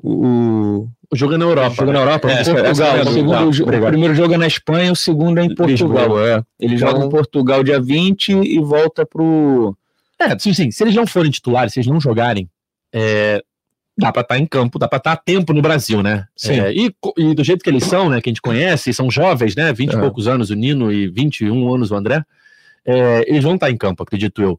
[0.03, 1.73] o, o jogo é na Europa.
[1.73, 2.97] O jogo é na Europa, é, Portugal.
[2.97, 3.13] É, o,
[3.53, 5.99] segundo, o, primeiro jogo é na Espanha, o segundo é em Portugal.
[5.99, 6.65] Lisboa, é.
[6.65, 6.91] Ele então...
[6.91, 9.77] joga em Portugal dia 20 e volta pro.
[10.19, 10.71] É, sim, sim.
[10.71, 12.49] Se eles não forem titulares, se eles não jogarem,
[12.93, 13.43] é,
[13.97, 16.27] dá para estar tá em campo, dá para estar tá a tempo no Brasil, né?
[16.37, 16.61] Sim.
[16.61, 18.21] É, e, e, do jeito que eles são, né?
[18.21, 19.73] Que a gente conhece, são jovens, né?
[19.73, 20.01] 20 e é.
[20.01, 22.23] poucos anos o Nino e 21 anos o André.
[22.87, 24.59] É, eles vão estar em campo, acredito eu.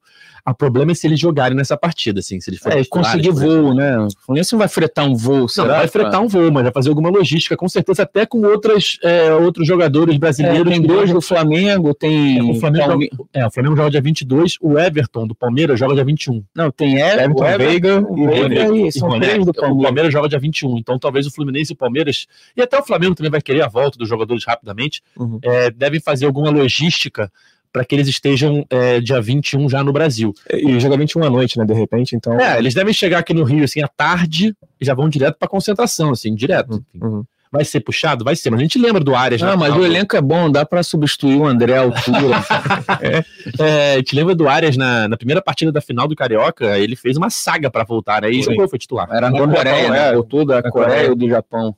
[0.50, 2.80] O problema é se eles jogarem nessa partida, assim, se eles forem.
[2.80, 4.00] É, conseguir voo, né?
[4.00, 6.88] O Fluminense não vai fretar um voo, Não, vai fretar um voo, mas vai fazer
[6.88, 10.72] alguma logística, com certeza, até com outras, é, outros jogadores brasileiros.
[10.72, 12.38] É, tem dois do Flamengo, tem.
[12.38, 13.10] É, o Flamengo, Palme...
[13.12, 16.42] joga, é, o Flamengo joga dia 22, o Everton do Palmeiras joga dia 21.
[16.56, 19.80] Não, tem Everton, Everton Veiga o Veiga e, são três do Palmeiras.
[19.80, 22.84] O Palmeiras joga dia 21, então talvez o Fluminense e o Palmeiras, e até o
[22.84, 25.40] Flamengo também vai querer a volta dos jogadores rapidamente, uhum.
[25.44, 27.30] é, devem fazer alguma logística
[27.78, 30.34] para que eles estejam é, dia 21 já no Brasil.
[30.52, 32.40] E joga 21 à noite, né, de repente, então...
[32.40, 35.48] É, eles devem chegar aqui no Rio, assim, à tarde, e já vão direto pra
[35.48, 36.84] concentração, assim, direto.
[37.00, 37.24] Uhum.
[37.52, 38.26] Vai ser puxado?
[38.26, 39.44] Vai ser, mas a gente lembra do Arias.
[39.44, 42.44] Ah, mas o elenco é bom, dá pra substituir o André altura.
[43.60, 46.96] É, a gente lembra do Arias na, na primeira partida da final do Carioca, ele
[46.96, 48.30] fez uma saga pra voltar, né?
[48.30, 48.52] E Sim.
[48.52, 49.08] jogou, foi titular.
[49.10, 50.10] Era na Coreia, Japão, né?
[50.10, 50.14] é.
[50.14, 51.76] Voltou da Coreia ou do Japão.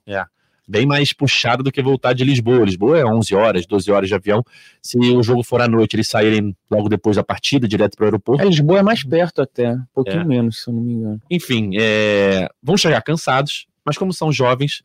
[0.70, 2.64] Bem mais puxado do que voltar de Lisboa.
[2.64, 4.44] Lisboa é 11 horas, 12 horas de avião.
[4.82, 8.44] Se o jogo for à noite, eles saírem logo depois da partida, direto pro aeroporto.
[8.44, 10.26] É, Lisboa é mais perto até, um pouquinho É.
[10.26, 11.20] menos, se eu não me engano.
[11.32, 14.84] Enfim, é, vão chegar cansados, mas como são jovens,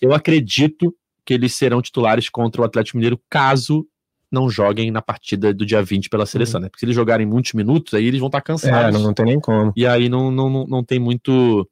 [0.00, 3.86] eu acredito que eles serão titulares contra o Atlético Mineiro caso
[4.32, 6.68] não joguem na partida do dia 20 pela seleção, né?
[6.68, 8.94] Porque se eles jogarem muitos minutos, aí eles vão estar É, cansados.
[8.98, 9.72] não, não tem nem como.
[9.76, 11.68] E aí não, não, não, não tem muito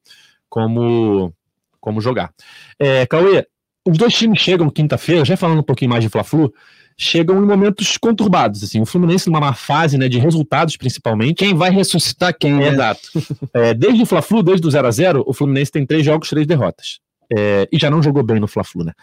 [0.49, 1.33] como,
[1.79, 2.31] como jogar.
[2.79, 3.45] É, Cauê,
[3.85, 6.51] os dois times chegam quinta-feira, já falando um pouquinho mais de Fla-Flu,
[6.97, 11.35] chegam em momentos conturbados, assim, o Fluminense numa má fase, né, de resultados principalmente.
[11.35, 12.69] Quem vai ressuscitar quem, né?
[12.69, 13.09] Exato.
[13.53, 16.45] É, desde o Fla-Flu, desde o 0 a 0 o Fluminense tem três jogos, três
[16.47, 16.99] derrotas.
[17.35, 18.93] É, e já não jogou bem no Fla-Flu, né?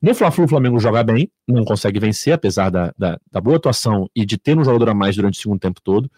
[0.00, 4.08] No Fla-Flu, o Flamengo joga bem, não consegue vencer, apesar da, da, da boa atuação
[4.14, 6.10] e de ter um jogador a mais durante o segundo tempo todo.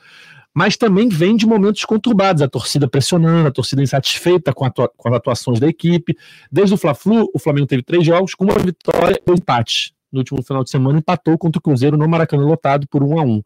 [0.59, 5.15] Mas também vem de momentos conturbados, a torcida pressionando, a torcida insatisfeita com, com as
[5.15, 6.19] atuações da equipe.
[6.51, 9.93] Desde o Fla-Flu, o Flamengo teve três jogos, com uma vitória e dois empates.
[10.11, 13.23] No último final de semana, empatou contra o Cruzeiro no Maracanã lotado por um a
[13.23, 13.41] um.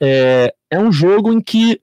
[0.00, 1.80] É, é um jogo em que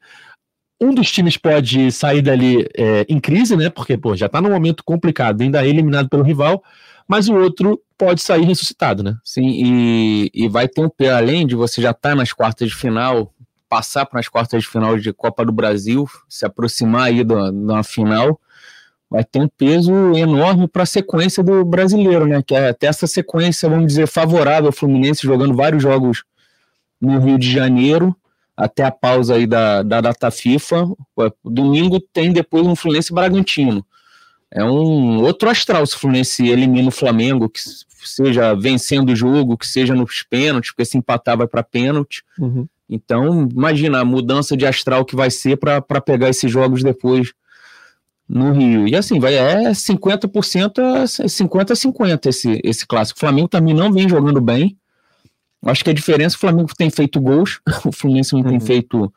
[0.80, 3.70] um dos times pode sair dali é, em crise, né?
[3.70, 6.64] Porque pô, já tá num momento complicado, ainda é eliminado pelo rival,
[7.06, 9.18] mas o outro pode sair ressuscitado, né?
[9.26, 13.34] Sim, e, e vai ter um além de você já estar nas quartas de final,
[13.70, 17.84] passar para as quartas de final de Copa do Brasil, se aproximar aí da, da
[17.84, 18.42] final,
[19.10, 22.42] vai ter um peso enorme para a sequência do brasileiro, né?
[22.42, 26.24] Que é até essa sequência, vamos dizer, favorável ao Fluminense, jogando vários jogos
[27.00, 28.16] no Rio de Janeiro,
[28.58, 30.88] até a pausa aí da, da data FIFA.
[31.46, 33.86] Domingo tem depois um Fluminense Bragantino.
[34.52, 37.60] É um outro astral se o Fluminense elimina o Flamengo, que
[38.04, 42.24] seja vencendo o jogo, que seja nos pênaltis, porque se empatar vai para pênalti.
[42.38, 42.68] Uhum.
[42.90, 47.34] Então, imagina a mudança de astral que vai ser para pegar esses jogos depois
[48.28, 48.88] no Rio.
[48.88, 53.18] E assim, vai é 50% a 50 a 50 esse, esse clássico.
[53.18, 54.78] O Flamengo também não vem jogando bem.
[55.66, 58.54] Acho que a diferença é que o Flamengo tem feito gols, o Fluminense não tem
[58.54, 58.60] Uhum.
[58.60, 59.14] feito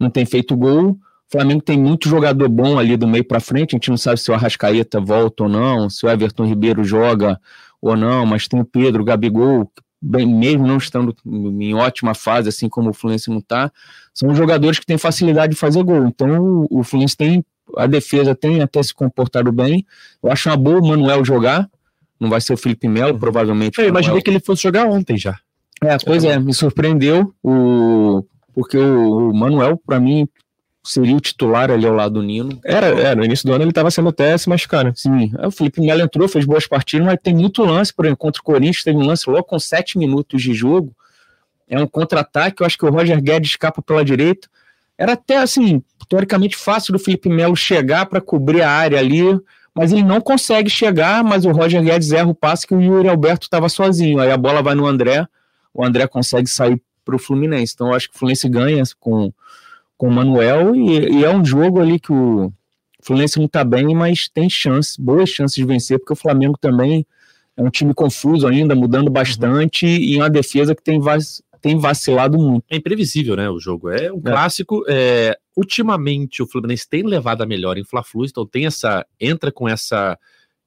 [0.00, 0.90] não tem feito gol.
[0.90, 0.98] O
[1.30, 3.74] Flamengo tem muito jogador bom ali do meio para frente.
[3.74, 7.40] A gente não sabe se o Arrascaeta volta ou não, se o Everton Ribeiro joga
[7.80, 9.70] ou não, mas tem o Pedro, o Gabigol,
[10.02, 13.70] bem, mesmo não estando em ótima fase, assim como o Fluminense não está,
[14.12, 16.06] são jogadores que têm facilidade de fazer gol.
[16.06, 17.44] Então o, o Fluminense tem,
[17.76, 19.86] a defesa tem até se comportado bem.
[20.22, 21.70] Eu acho uma boa o Manuel jogar.
[22.18, 23.78] Não vai ser o Felipe Melo, provavelmente.
[23.78, 24.24] Eu imaginei Manuel.
[24.24, 25.38] que ele fosse jogar ontem já.
[25.82, 30.28] É, pois é, me surpreendeu o porque o, o Manuel, para mim,
[30.82, 32.58] seria o titular ali ao lado do Nino.
[32.64, 34.92] Era, é, no início do ano ele tava sendo até se machucar, né?
[34.96, 38.18] Sim, aí o Felipe Melo entrou, fez boas partidas, mas tem muito lance, por exemplo,
[38.18, 40.94] contra o Corinthians, teve um lance logo com sete minutos de jogo.
[41.68, 44.48] É um contra-ataque, eu acho que o Roger Guedes escapa pela direita.
[44.98, 49.22] Era até assim, teoricamente fácil do Felipe Melo chegar para cobrir a área ali,
[49.74, 53.08] mas ele não consegue chegar, mas o Roger Guedes erra o passe que o Yuri
[53.08, 54.20] Alberto estava sozinho.
[54.20, 55.26] Aí a bola vai no André,
[55.72, 57.72] o André consegue sair para o Fluminense.
[57.74, 59.32] Então eu acho que o Fluminense ganha com,
[60.02, 62.52] com o Manuel e, e é um jogo ali que o
[63.04, 67.06] Fluminense não está bem, mas tem chance, boas chances de vencer, porque o Flamengo também
[67.56, 71.22] é um time confuso ainda, mudando bastante, e uma defesa que tem, vac-
[71.60, 72.64] tem vacilado muito.
[72.68, 73.90] É imprevisível, né, o jogo.
[73.90, 74.84] É um clássico.
[74.88, 79.06] é, ultimamente, o Fluminense tem levado a melhor em Fla-Flu, então tem essa...
[79.20, 80.18] Entra com essa...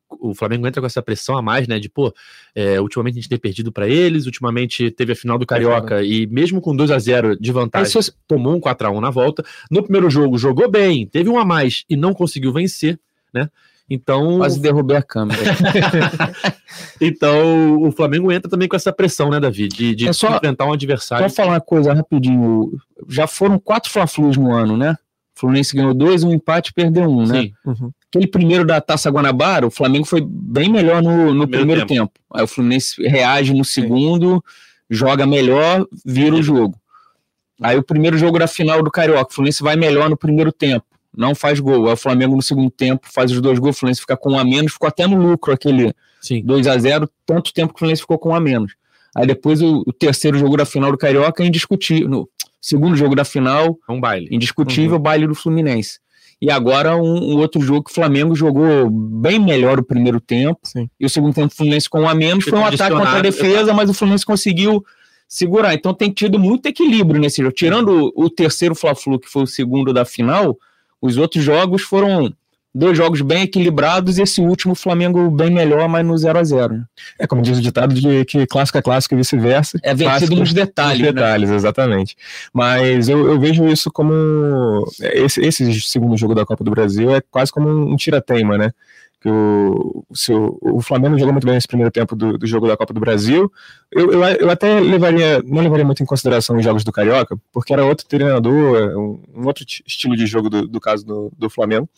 [0.09, 2.13] O Flamengo entra com essa pressão a mais, né, de, pô,
[2.53, 6.27] é, ultimamente a gente tem perdido pra eles, ultimamente teve a final do Carioca e
[6.27, 7.91] mesmo com 2 a 0 de vantagem,
[8.27, 9.43] tomou um 4 a 1 na volta.
[9.69, 12.99] No primeiro jogo jogou bem, teve um a mais e não conseguiu vencer,
[13.33, 13.49] né?
[13.89, 15.39] Então, Quase derrubei a câmera.
[16.99, 20.65] então o Flamengo entra também com essa pressão, né, Davi, de, de É só- enfrentar
[20.65, 21.29] um adversário.
[21.29, 22.71] Só falar uma coisa rapidinho.
[23.07, 24.97] Já foram quatro Fla-Flus no ano, né?
[25.35, 27.41] O Fluminense ganhou dois, um empate e perdeu um, né?
[27.41, 27.53] Sim.
[27.65, 27.91] Uhum.
[28.07, 32.13] Aquele primeiro da Taça Guanabara, o Flamengo foi bem melhor no, no Primeiro primeiro tempo.
[32.33, 34.41] Aí o Fluminense reage no segundo,
[34.89, 36.79] joga melhor, vira o jogo.
[37.61, 40.85] Aí o primeiro jogo da final do Carioca, o Fluminense vai melhor no primeiro tempo,
[41.15, 41.87] não faz gol.
[41.87, 44.39] Aí o Flamengo no segundo tempo faz os dois gols, o Fluminense fica com um
[44.39, 46.41] a menos, ficou até no lucro aquele Sim.
[46.43, 48.73] 2 a 0 tanto tempo que o Fluminense ficou com um a menos.
[49.15, 52.09] Aí depois o, o terceiro jogo da final do Carioca é indiscutível.
[52.09, 52.29] No
[52.61, 54.27] segundo jogo da final, É um baile.
[54.29, 55.99] indiscutível, baile do Fluminense.
[56.41, 60.59] E agora um, um outro jogo que o Flamengo jogou bem melhor o primeiro tempo.
[60.63, 60.89] Sim.
[60.99, 62.43] E o segundo tempo o Fluminense com um a menos.
[62.43, 64.83] Foi um ataque contra a defesa, mas o Fluminense conseguiu
[65.27, 65.73] segurar.
[65.73, 67.53] Então tem tido muito equilíbrio nesse jogo.
[67.55, 70.57] Tirando o, o terceiro Fla-Flu, que foi o segundo da final,
[71.01, 72.33] os outros jogos foram
[72.75, 76.43] dois jogos bem equilibrados e esse último o Flamengo bem melhor, mas no 0 a
[76.43, 76.83] 0
[77.17, 79.79] É como diz o ditado de que clássico é clássico e vice-versa.
[79.81, 81.01] É vencido nos detalhes.
[81.01, 81.55] Nos detalhes, né?
[81.55, 82.17] exatamente.
[82.53, 84.85] Mas eu, eu, vejo isso como.
[84.99, 88.73] Esse, esse segundo jogo da Copa do Brasil é quase como um tira-teima, né?
[89.25, 92.67] Que o, se o, o, Flamengo jogou muito bem nesse primeiro tempo do, do jogo
[92.67, 93.51] da Copa do Brasil.
[93.91, 97.73] Eu, eu, eu, até levaria, não levaria muito em consideração os jogos do Carioca, porque
[97.73, 101.89] era outro treinador, um, um outro estilo de jogo do, do caso do, do Flamengo,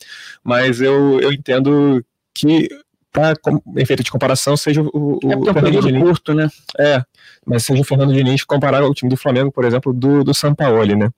[0.42, 2.66] mas eu, eu entendo que
[3.12, 3.34] para
[3.76, 6.02] efeito de comparação seja o, o, é o Fernando Diniz.
[6.02, 6.48] curto, né?
[6.78, 7.02] É,
[7.46, 10.94] mas seja o Fernando Diniz comparar ao time do Flamengo, por exemplo, do, do Sampaoli,
[10.94, 11.10] né?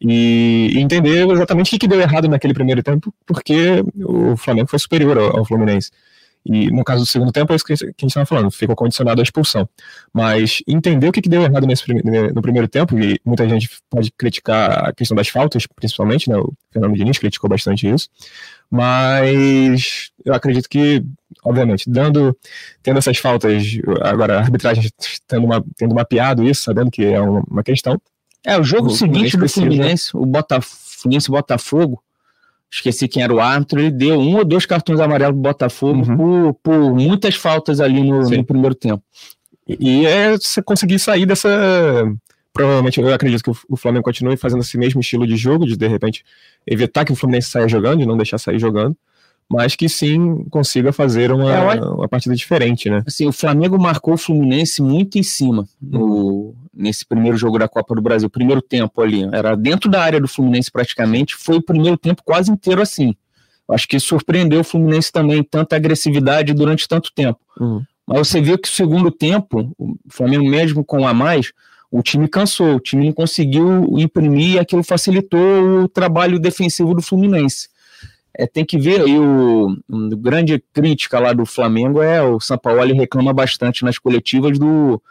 [0.00, 4.78] E, e entender exatamente o que deu errado naquele primeiro tempo, porque o Flamengo foi
[4.78, 5.90] superior ao, ao Fluminense.
[6.44, 9.20] E no caso do segundo tempo, é isso que a gente estava falando, ficou condicionado
[9.20, 9.68] à expulsão.
[10.12, 11.84] Mas entender o que, que deu errado nesse,
[12.34, 16.36] no primeiro tempo, e muita gente pode criticar a questão das faltas, principalmente, né?
[16.36, 18.08] O Fernando Diniz criticou bastante isso.
[18.68, 21.04] Mas eu acredito que,
[21.44, 22.36] obviamente, dando,
[22.82, 23.62] tendo essas faltas,
[24.00, 24.90] agora a arbitragem
[25.28, 28.00] tendo, uma, tendo mapeado isso, sabendo que é uma questão.
[28.44, 32.02] É, o jogo seguinte do Fluminense, o Botafogo, Botafogo
[32.72, 36.16] esqueci quem era o árbitro, ele deu um ou dois cartões amarelos pro Botafogo uhum.
[36.16, 39.02] por, por, muitas faltas ali no, no primeiro tempo.
[39.68, 41.48] E, e é você conseguir sair dessa.
[42.52, 45.86] Provavelmente eu acredito que o Flamengo continue fazendo esse mesmo estilo de jogo, de de
[45.86, 46.24] repente
[46.66, 48.96] evitar que o Fluminense saia jogando e não deixar sair jogando
[49.50, 53.02] mas que sim consiga fazer uma, é, uma partida diferente, né?
[53.06, 57.94] Assim, o Flamengo marcou o Fluminense muito em cima no, nesse primeiro jogo da Copa
[57.94, 61.96] do Brasil, primeiro tempo ali, era dentro da área do Fluminense praticamente, foi o primeiro
[61.96, 63.14] tempo quase inteiro assim.
[63.68, 67.40] Acho que surpreendeu o Fluminense também, tanta agressividade durante tanto tempo.
[67.58, 67.82] Uhum.
[68.06, 71.52] Mas você viu que o segundo tempo, o Flamengo mesmo com a mais,
[71.90, 77.02] o time cansou, o time não conseguiu imprimir e aquilo facilitou o trabalho defensivo do
[77.02, 77.68] Fluminense
[78.34, 82.94] é, tem que ver aí o, o, grande crítica lá do Flamengo é o Sampaoli
[82.94, 85.02] reclama bastante nas coletivas do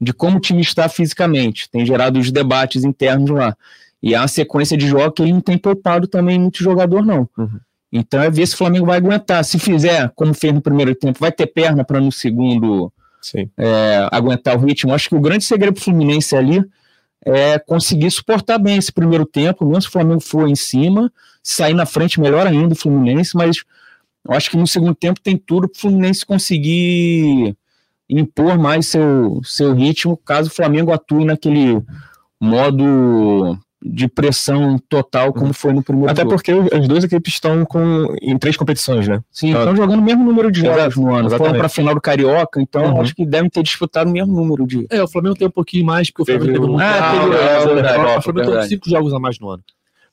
[0.00, 3.56] de como o time está fisicamente, tem gerado os debates internos lá.
[4.02, 7.28] E há uma sequência de jogos que ele não tem poupado também muito jogador, não.
[7.36, 7.58] Uhum.
[7.92, 9.44] Então é ver se o Flamengo vai aguentar.
[9.44, 12.92] Se fizer, como fez no primeiro tempo, vai ter perna para no segundo
[13.56, 14.92] é, aguentar o ritmo.
[14.94, 16.62] Acho que o grande segredo para o Fluminense ali
[17.24, 21.74] é conseguir suportar bem esse primeiro tempo, mesmo se o Flamengo for em cima, sair
[21.74, 23.64] na frente melhor ainda o Fluminense, mas
[24.26, 27.56] eu acho que no segundo tempo tem tudo para o Fluminense conseguir
[28.08, 31.82] impor mais seu, seu ritmo, caso o Flamengo atue naquele
[32.40, 36.34] modo de pressão total como foi no primeiro Até jogo.
[36.34, 39.22] porque as duas equipes estão com, em três competições, né?
[39.30, 41.30] Sim, então, estão jogando o mesmo número de jogos no ano.
[41.30, 43.00] Foram para a final do Carioca, então uhum.
[43.00, 44.86] acho que devem ter disputado o mesmo número de.
[44.90, 46.82] É, o Flamengo tem um pouquinho mais, porque o Flamengo teve, teve muito.
[46.82, 49.62] Ah, teve, é, é, verdade, o Flamengo tem cinco jogos a mais no ano.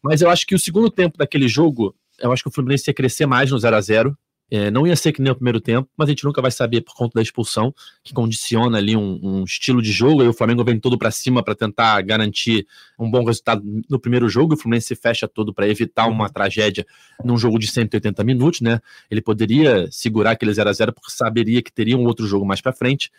[0.02, 2.94] Mas eu acho que o segundo tempo daquele jogo, eu acho que o Fluminense ia
[2.94, 4.18] crescer mais no 0 a 0
[4.50, 6.82] é, não ia ser que nem o primeiro tempo, mas a gente nunca vai saber
[6.82, 10.24] por conta da expulsão, que condiciona ali um, um estilo de jogo.
[10.24, 12.68] E o Flamengo vem todo para cima para tentar garantir
[13.00, 14.54] um bom resultado no primeiro jogo.
[14.54, 16.86] E o Fluminense se fecha todo para evitar uma tragédia
[17.24, 18.80] num jogo de 180 minutos, né?
[19.10, 22.62] Ele poderia segurar aquele 0 a 0 porque saberia que teria um outro jogo mais
[22.62, 23.12] para frente.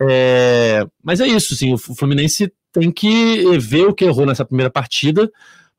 [0.00, 1.74] É, mas é isso, sim.
[1.74, 5.30] O Fluminense tem que ver o que errou nessa primeira partida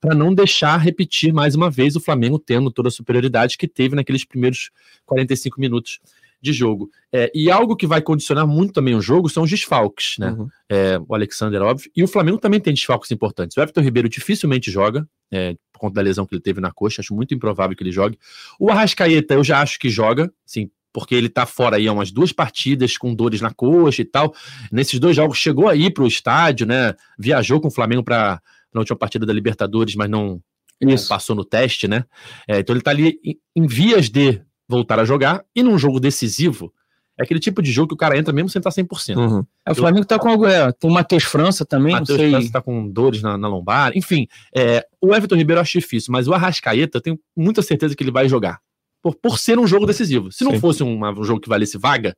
[0.02, 3.96] para não deixar repetir mais uma vez o Flamengo tendo toda a superioridade que teve
[3.96, 4.72] naqueles primeiros
[5.06, 6.00] 45 minutos
[6.42, 6.90] de jogo.
[7.14, 10.32] É, e algo que vai condicionar muito também o jogo são os desfalques, né?
[10.32, 10.50] Uhum.
[10.68, 11.92] É, o Alexander, óbvio.
[11.96, 13.56] E o Flamengo também tem desfalques importantes.
[13.56, 17.02] O Everton Ribeiro dificilmente joga, é, por conta da lesão que ele teve na coxa.
[17.02, 18.18] Acho muito improvável que ele jogue.
[18.60, 22.12] O Arrascaeta, eu já acho que joga, sim, porque ele tá fora aí há umas
[22.12, 24.34] duas partidas com dores na coxa e tal.
[24.72, 26.96] Nesses dois jogos chegou aí pro estádio, né?
[27.20, 28.42] Viajou com o Flamengo para
[28.74, 30.42] na última partida da Libertadores, mas não,
[30.82, 32.06] não passou no teste, né?
[32.48, 36.00] É, então ele tá ali em, em, vias de voltar a jogar, e num jogo
[36.00, 36.74] decisivo,
[37.20, 39.18] é aquele tipo de jogo que o cara entra mesmo sem estar 100%.
[39.18, 39.46] Uhum.
[39.66, 42.62] É, o Flamengo tá com algo, é, tem o Matheus França também, Matheus França tá
[42.62, 46.34] com dores na, na lombar, enfim, é, o Everton Ribeiro eu acho difícil, mas o
[46.34, 48.60] Arrascaeta eu tenho muita certeza que ele vai jogar,
[49.02, 50.32] por, por ser um jogo decisivo.
[50.32, 50.60] Se não Sim.
[50.60, 52.16] fosse um, um jogo que valesse vaga,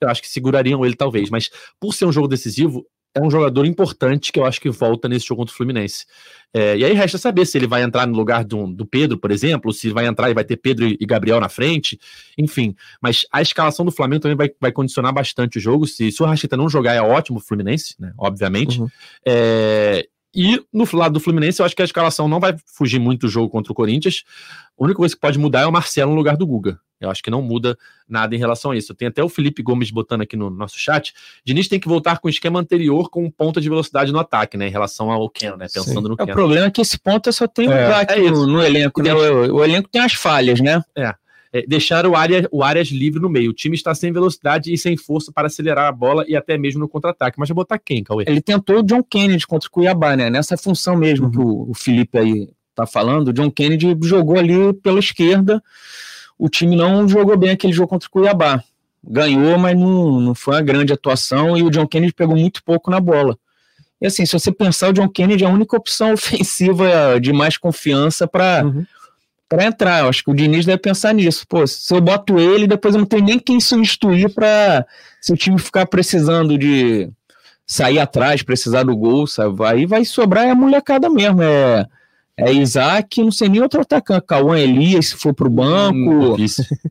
[0.00, 3.66] eu acho que segurariam ele talvez, mas por ser um jogo decisivo, é um jogador
[3.66, 6.06] importante que eu acho que volta nesse jogo contra o Fluminense.
[6.54, 9.30] É, e aí resta saber se ele vai entrar no lugar do, do Pedro, por
[9.30, 11.98] exemplo, se vai entrar e vai ter Pedro e Gabriel na frente,
[12.36, 12.74] enfim.
[13.00, 15.86] Mas a escalação do Flamengo também vai, vai condicionar bastante o jogo.
[15.86, 18.12] Se, se o Rascaeta não jogar, é ótimo o Fluminense, né?
[18.18, 18.80] Obviamente.
[18.80, 18.88] Uhum.
[19.26, 23.22] É, e no lado do Fluminense, eu acho que a escalação não vai fugir muito
[23.22, 24.24] do jogo contra o Corinthians.
[24.78, 26.80] A única coisa que pode mudar é o Marcelo no lugar do Guga.
[27.02, 27.76] Eu acho que não muda
[28.08, 28.94] nada em relação a isso.
[28.94, 31.12] Tem até o Felipe Gomes botando aqui no nosso chat.
[31.44, 34.68] Diniz tem que voltar com o esquema anterior com ponta de velocidade no ataque, né?
[34.68, 35.66] Em relação ao Ken, né?
[35.72, 36.08] Pensando Sim.
[36.08, 36.24] no Ken.
[36.28, 38.62] É, o problema é que esse ponto só tem é, um craque é no, no,
[38.62, 39.12] elenco, né?
[39.12, 40.80] O, o, elenco tem as falhas, né?
[40.96, 41.12] É.
[41.52, 43.50] é deixar o, área, o Arias livre no meio.
[43.50, 46.80] O time está sem velocidade e sem força para acelerar a bola e até mesmo
[46.80, 47.38] no contra-ataque.
[47.38, 48.24] Mas vai botar quem, Cauê?
[48.26, 50.30] Ele tentou o John Kennedy contra o Cuiabá, né?
[50.30, 51.32] Nessa função mesmo uhum.
[51.32, 53.28] que o, o Felipe aí tá falando.
[53.28, 55.62] O John Kennedy jogou ali pela esquerda
[56.42, 58.64] o time não jogou bem aquele jogo contra o Cuiabá.
[59.04, 62.90] Ganhou, mas não, não foi uma grande atuação e o John Kennedy pegou muito pouco
[62.90, 63.38] na bola.
[64.00, 67.56] E assim, se você pensar, o John Kennedy é a única opção ofensiva de mais
[67.56, 68.84] confiança para uhum.
[69.52, 70.00] Para entrar.
[70.00, 71.44] Eu acho que o Diniz deve pensar nisso.
[71.46, 74.86] Pô, se eu boto ele, depois eu não tenho nem quem substituir para
[75.20, 77.10] se o time ficar precisando de
[77.66, 79.62] sair atrás, precisar do gol, sabe?
[79.64, 81.42] aí vai sobrar a molecada mesmo.
[81.42, 81.86] É
[82.36, 84.26] é Isaac, não sei nem outro atacante.
[84.26, 86.34] Cauã Elias, se for pro banco.
[86.34, 86.36] Hum,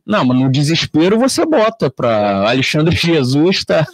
[0.06, 3.86] não, mas no desespero você bota para Alexandre Jesus, tá?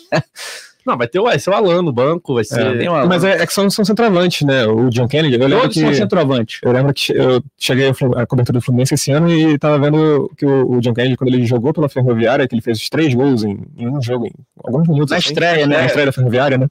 [0.87, 2.81] Não, vai ter vai ser o Alan no banco, vai ser.
[2.81, 4.65] É, mas é, é, que são, são centroavantes, né?
[4.65, 5.33] O John Kennedy.
[5.33, 6.61] Eu lembro Todos que, são centroavantes.
[6.63, 10.45] Eu lembro que eu cheguei a cobertura do Fluminense esse ano e tava vendo que
[10.45, 13.43] o, o, John Kennedy, quando ele jogou pela Ferroviária, que ele fez os três gols
[13.43, 14.31] em, em um jogo, em
[14.63, 15.11] alguns minutos.
[15.11, 15.77] Na assim, estreia, né?
[15.77, 16.67] Na estreia da Ferroviária, né?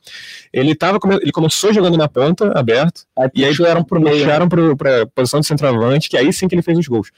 [0.50, 4.24] Ele, tava, ele começou jogando na ponta, aberto, aí e aí puxaram pro meio.
[4.24, 4.74] Puxaram né?
[4.78, 7.10] pra posição de centroavante, que aí sim que ele fez os gols.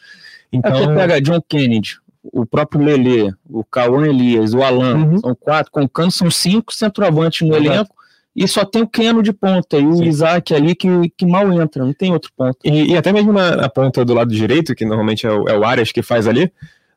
[0.52, 1.98] Então, é pega John Kennedy,
[2.32, 5.18] o próprio Lele, o Cauã Elias, o Alan, uhum.
[5.18, 7.94] são quatro, com o Cano são cinco centroavantes no elenco,
[8.34, 10.04] e só tem o Keno de ponta, e o Sim.
[10.04, 12.58] Isaac ali que, que mal entra, não tem outro ponto.
[12.64, 15.58] E, e até mesmo na, na, ponta do lado direito, que normalmente é o, é
[15.58, 16.52] o Arias que faz ali,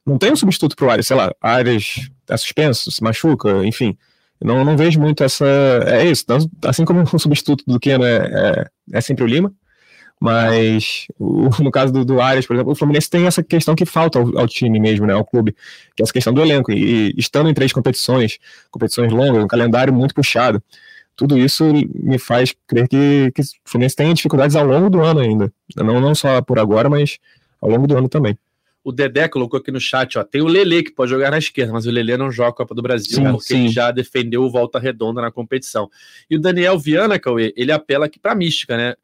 [0.05, 3.97] não tem um substituto pro Arias, sei lá, Arias é suspenso, se machuca, enfim.
[4.43, 5.45] Não, não vejo muito essa.
[5.86, 6.25] É isso,
[6.65, 9.53] assim como o substituto do Keno é, é, é sempre o Lima,
[10.22, 13.88] mas o, no caso do, do Arias, por exemplo, o Fluminense tem essa questão que
[13.88, 15.55] falta ao, ao, time mesmo, né, ao clube,
[15.95, 16.72] que é essa questão do elenco.
[16.72, 18.38] E, estando em três competições,
[18.69, 20.61] competições longas, um calendário muito puxado,
[21.15, 21.65] tudo isso
[21.95, 25.51] me faz crer que, que o Fluminense tem dificuldades ao longo do ano ainda.
[25.76, 27.17] Não, não só por agora, mas
[27.59, 28.38] ao longo do ano também.
[28.84, 31.72] O Dedé colocou aqui no chat, ó, tem o Lele que pode jogar na esquerda,
[31.72, 33.59] mas o Lele não joga a Copa do Brasil, sim, porque sim.
[33.65, 35.88] ele já defendeu o volta redonda na competição.
[36.28, 38.95] E o Daniel Viana, Cauê, ele apela aqui para mística, né?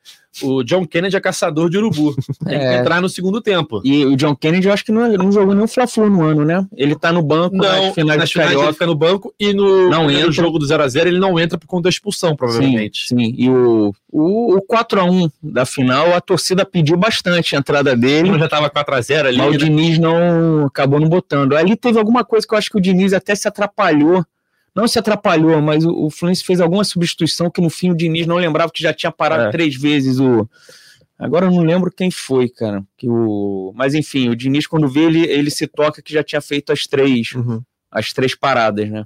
[0.44, 2.16] O John Kennedy é caçador de urubu.
[2.46, 2.60] Tem é.
[2.60, 3.82] que entrar no segundo tempo.
[3.84, 6.66] E o John Kennedy, eu acho que não, não jogou nenhum Fla-Flu no ano, né?
[6.76, 10.10] Ele tá no banco, não, finais nas finais ele fica no banco e no, não
[10.10, 10.28] entra.
[10.28, 13.08] no jogo do 0x0 ele não entra por conta da expulsão, provavelmente.
[13.08, 13.36] Sim, sim.
[13.38, 18.30] e o, o, o 4x1 da final, a torcida pediu bastante a entrada dele.
[18.30, 19.38] Ele já tava 4x0 ali.
[19.38, 19.56] Mas né?
[19.56, 21.56] o Diniz não acabou não botando.
[21.56, 24.26] Ali teve alguma coisa que eu acho que o Diniz até se atrapalhou
[24.78, 28.28] não se atrapalhou, mas o, o Fluminense fez alguma substituição que no fim o Diniz
[28.28, 29.52] não lembrava que já tinha parado é.
[29.52, 30.48] três vezes o.
[31.18, 32.84] Agora eu não lembro quem foi, cara.
[32.96, 33.74] Que o...
[33.76, 36.86] Mas enfim, o Diniz, quando vê, ele, ele se toca que já tinha feito as
[36.86, 37.60] três, uhum.
[37.90, 39.04] as três paradas, né?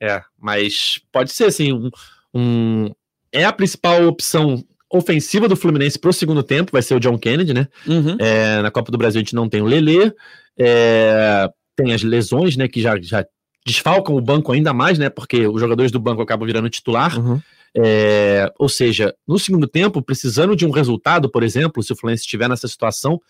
[0.00, 1.90] É, mas pode ser assim, um,
[2.32, 2.90] um...
[3.32, 7.18] é a principal opção ofensiva do Fluminense para o segundo tempo, vai ser o John
[7.18, 7.66] Kennedy, né?
[7.84, 8.16] Uhum.
[8.20, 10.12] É, na Copa do Brasil a gente não tem o Lelê,
[10.56, 13.26] é, tem as lesões, né, que já, já
[13.66, 15.08] desfalcam o banco ainda mais, né?
[15.08, 17.18] Porque os jogadores do banco acabam virando titular.
[17.18, 17.40] Uhum.
[17.76, 22.22] É, ou seja, no segundo tempo, precisando de um resultado, por exemplo, se o Fluminense
[22.22, 23.20] estiver nessa situação,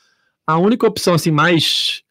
[0.47, 2.03] a única opção assim mais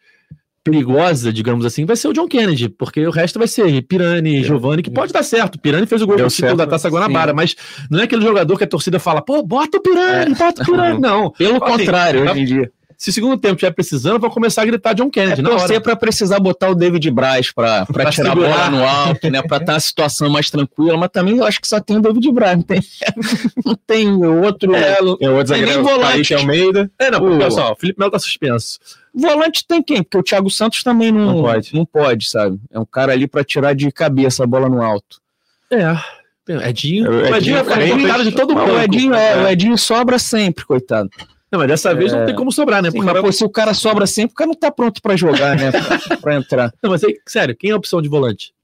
[0.64, 4.44] perigosa, digamos assim, vai ser o John Kennedy, porque o resto vai ser Pirani, é.
[4.44, 5.60] Giovanni, que pode dar certo.
[5.60, 7.36] Pirani fez o gol do título da Taça Guanabara, sim.
[7.36, 7.56] mas
[7.92, 10.36] não é aquele jogador que a torcida fala, pô, bota o Pirani, é.
[10.36, 11.00] bota o Pirani.
[11.04, 12.72] Não, pelo assim, contrário, hoje em dia.
[13.04, 15.42] Se o segundo tempo estiver precisando, vão começar a gritar John Kennedy.
[15.42, 19.42] É torcer para precisar botar o David Braz para tirar a bola no alto, né?
[19.42, 22.02] Para estar tá a situação mais tranquila, mas também eu acho que só tem o
[22.02, 22.80] David Braz, não tem,
[23.66, 24.74] não tem outro.
[24.74, 26.34] É, é outro tem nem volante.
[26.34, 26.90] Almeida.
[26.98, 28.80] É, não, porque, pessoal, o Felipe Melo tá suspenso.
[29.14, 30.02] Volante tem quem?
[30.02, 32.58] Porque o Thiago Santos também não, não pode, não pode sabe?
[32.72, 35.20] É um cara ali para tirar de cabeça a bola no alto.
[35.70, 35.94] É.
[36.70, 38.72] Edinho, o Edinho, o Edinho é, é, é, de todo mundo.
[38.72, 41.10] O Edinho, é, o Edinho sobra sempre, coitado.
[41.54, 42.18] Não, mas dessa vez é...
[42.18, 42.90] não tem como sobrar, né?
[42.90, 45.56] Sim, mas pô, se o cara sobra sempre, o cara não tá pronto para jogar,
[45.56, 45.72] né?
[45.72, 46.74] pra, pra, entrar.
[46.82, 48.56] Não, mas aí, sério, quem é a opção de volante?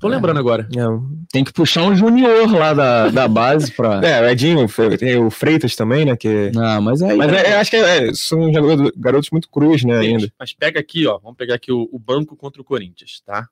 [0.00, 0.66] Tô lembrando agora.
[0.74, 0.82] É,
[1.30, 4.00] tem que puxar um junior lá da, da base pra.
[4.04, 4.66] É, o Edinho,
[4.98, 6.16] tem o Freitas também, né?
[6.16, 6.50] Que...
[6.52, 7.16] Não, mas aí.
[7.16, 8.50] Mas é, é acho que é, são
[8.96, 10.02] garotos muito cruz, né?
[10.02, 10.32] Gente, ainda.
[10.40, 11.18] Mas pega aqui, ó.
[11.18, 13.46] Vamos pegar aqui o, o banco contra o Corinthians, tá?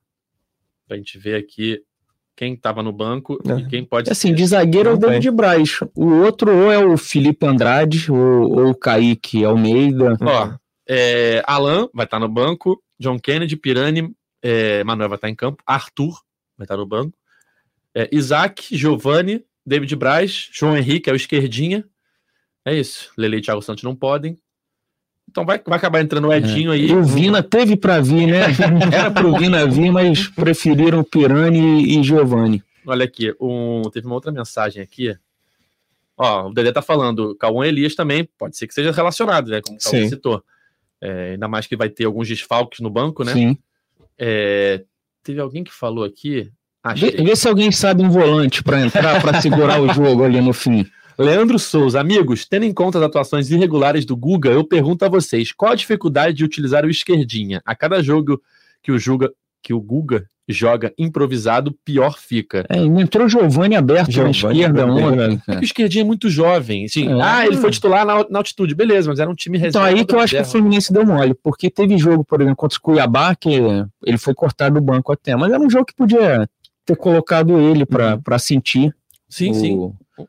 [0.89, 1.81] Pra gente ver aqui
[2.41, 3.61] quem estava no banco é.
[3.61, 5.81] e quem pode assim, de zagueiro é o David Braz.
[5.95, 8.19] O outro ou é o Felipe Andrade ou,
[8.51, 10.17] ou o Kaique Almeida.
[10.23, 10.55] Ó,
[10.89, 14.11] é, Alan vai estar tá no banco, John Kennedy, Pirani,
[14.43, 16.19] é, Manuel vai estar tá em campo, Arthur
[16.57, 17.13] vai estar tá no banco,
[17.95, 21.85] é, Isaac, Giovanni, David Braz, João Henrique é o esquerdinha.
[22.65, 23.13] É isso.
[23.19, 24.39] Lele e Thiago Santos não podem.
[25.31, 26.89] Então vai, vai acabar entrando o Edinho aí.
[26.89, 28.41] E o Vina teve pra vir, né?
[28.93, 32.63] Era pro Vina vir, mas preferiram Pirani e Giovanni.
[32.85, 35.17] Olha aqui, um, teve uma outra mensagem aqui.
[36.17, 39.61] Ó, o Dedé tá falando, Cauã Elias também pode ser que seja relacionado, né?
[39.63, 40.43] Como o Cauã citou.
[41.01, 43.33] É, ainda mais que vai ter alguns desfalques no banco, né?
[43.33, 43.57] Sim.
[44.19, 44.83] É,
[45.23, 46.43] teve alguém que falou aqui.
[46.43, 46.51] Vê,
[46.83, 47.11] Achei.
[47.25, 50.85] vê se alguém sabe um volante pra entrar, pra segurar o jogo ali no fim.
[51.21, 55.53] Leandro Souza, amigos, tendo em conta as atuações irregulares do Guga, eu pergunto a vocês:
[55.53, 57.61] qual a dificuldade de utilizar o esquerdinha?
[57.65, 58.41] A cada jogo
[58.83, 59.31] que o, Juga,
[59.63, 62.65] que o Guga joga improvisado, pior fica.
[62.69, 65.17] É, entrou Giovanni aberto Giovani na esquerda aberto, ontem.
[65.17, 65.43] né?
[65.47, 66.87] É que o esquerdinha é muito jovem.
[66.87, 67.23] Assim, É.
[67.23, 69.89] Ah, ele foi titular na, na altitude, beleza, mas era um time Então reserva.
[69.89, 70.45] aí que eu acho que o.
[70.45, 73.51] Fluminense deu mole, porque teve jogo, por exemplo, contra o Cuiabá, que
[74.05, 76.49] ele foi cortado do banco até, mas era um jogo que podia
[76.85, 78.95] ter colocado ele pra, pra sentir
[79.31, 79.31] Uhum.
[79.31, 80.27] Sim, o, sim.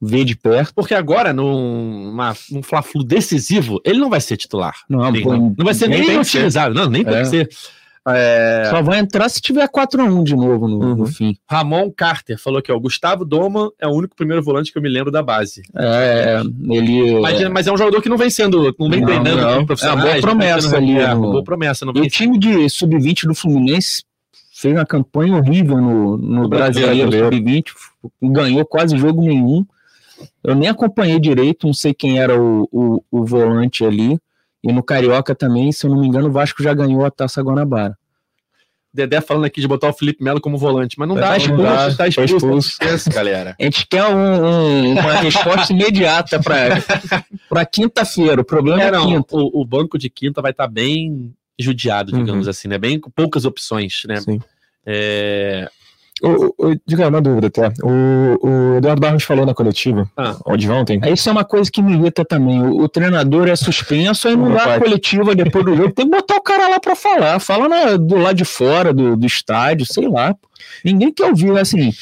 [0.00, 0.74] Ver de perto.
[0.74, 4.74] Porque agora, num, uma, num Fla-Flu decisivo, ele não vai ser titular.
[4.88, 5.54] Não, pô, não.
[5.56, 6.36] Não vai ser nem nem, que ser.
[6.38, 6.74] utilizado.
[6.74, 7.20] Não, nem tem É.
[7.22, 7.48] que ser.
[8.08, 11.06] É, Só vai entrar se tiver 4x1 de novo no, no Uhum.
[11.06, 11.36] fim.
[11.50, 12.78] Ramon Carter falou aqui, ó.
[12.78, 15.62] Gustavo Doma é o único primeiro volante que eu me lembro da base.
[15.76, 16.40] É,
[16.70, 17.20] ele.
[17.20, 19.48] Mas, mas é um jogador que não vem sendo, não vem Não, treinando não.
[19.50, 19.58] É
[19.92, 21.84] uma boa promessa ali É, no- uma boa promessa.
[21.84, 24.04] Não E o time de sub-20 do Fluminense
[24.54, 27.36] fez uma campanha horrível no, no Brasileiro Brasileiro.
[27.36, 27.64] Sub-20,
[28.22, 29.66] ganhou quase jogo nenhum.
[30.42, 34.18] Eu nem acompanhei direito, não sei quem era o, o, o volante ali.
[34.62, 37.40] E no Carioca também, se eu não me engano, o Vasco já ganhou a Taça
[37.42, 37.96] Guanabara.
[38.92, 41.62] Dedé falando aqui de botar o Felipe Melo como volante, mas não Tá dá, expulso,
[41.62, 42.78] não dá, tá tá expulso, expulso.
[42.78, 43.54] tá expulso, galera.
[43.60, 46.40] A gente quer um- um- uma resposta imediata
[47.48, 48.40] para quinta-feira.
[48.40, 49.36] O problema é, É, não, quinta.
[49.36, 52.50] o, o banco de quinta vai estar bem judiado, digamos Uhum.
[52.50, 52.78] assim, né?
[52.78, 54.16] Bem com poucas opções, né?
[54.22, 54.40] Sim.
[54.84, 55.68] É,
[56.22, 57.68] O, o, diga uma dúvida até.
[57.82, 58.38] O,
[58.72, 60.34] o Eduardo Barros falou na coletiva, Ah.
[60.46, 60.98] onde ontem.
[61.12, 62.62] Isso é uma coisa que me irrita também.
[62.62, 65.92] O, o treinador é suspenso, aí não dá a coletiva depois do jogo.
[65.92, 67.38] Tem que botar o cara lá pra falar.
[67.38, 70.34] Fala na- do lado de fora do, do estádio, sei lá.
[70.82, 71.92] Ninguém quer ouvir, assim.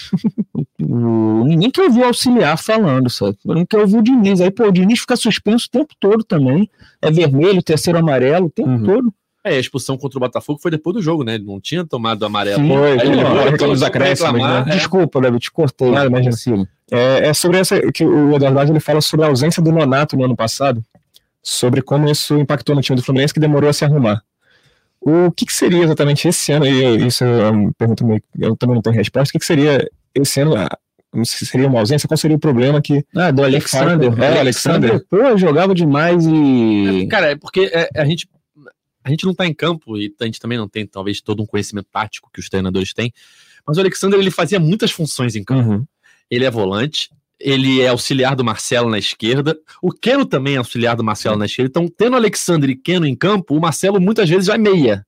[0.81, 3.37] o- ninguém quer ouvir o auxiliar falando, sabe?
[3.45, 4.41] Não quer ouvir o Diniz.
[4.41, 6.69] Aí, pô, o Diniz fica suspenso o tempo todo também.
[7.03, 8.83] É vermelho, terceiro amarelo, o tempo Uhum.
[8.85, 9.15] todo.
[9.45, 11.35] É, a expulsão contra o Botafogo foi depois do jogo, né?
[11.35, 12.63] Ele não tinha tomado amarelo.
[12.63, 12.69] Sim.
[12.69, 14.65] Foi, Aí que ele voltou acréscimos, né?
[14.67, 14.71] É.
[14.71, 15.91] Desculpa, David, te cortei.
[15.91, 16.31] Nada, imagina.
[16.31, 16.67] Vacilo.
[16.91, 20.25] É, é sobre essa que o Eduardo ele fala sobre a ausência do Nonato no
[20.25, 20.83] ano passado,
[21.43, 24.23] sobre como isso impactou no time do Fluminense que demorou a se arrumar.
[25.01, 26.67] O que, que seria exatamente esse ano?
[26.67, 29.29] E isso é uma pergunta meio, eu também não tenho resposta.
[29.29, 30.55] O que, que seria esse ano?
[31.13, 32.09] Não sei se seria uma ausência?
[32.09, 34.11] Qual seria o problema que Ah, do Alexander.
[34.19, 35.05] É, o Alexander.
[35.11, 37.07] Pô, jogava demais e.
[37.11, 38.27] Cara, é porque é, a gente
[39.05, 41.47] a gente não tá em campo e a gente também não tem talvez todo um
[41.47, 43.13] conhecimento tático que os treinadores têm.
[43.67, 45.69] Mas o Alexander ele fazia muitas funções em campo.
[45.71, 45.85] Uhum.
[46.31, 49.57] Ele é volante, ele é auxiliar do Marcelo na esquerda.
[49.83, 51.69] O Keno também é auxiliar do Marcelo na esquerda.
[51.69, 55.07] Então, tendo Alexander e Keno em campo, o Marcelo muitas vezes vai meia.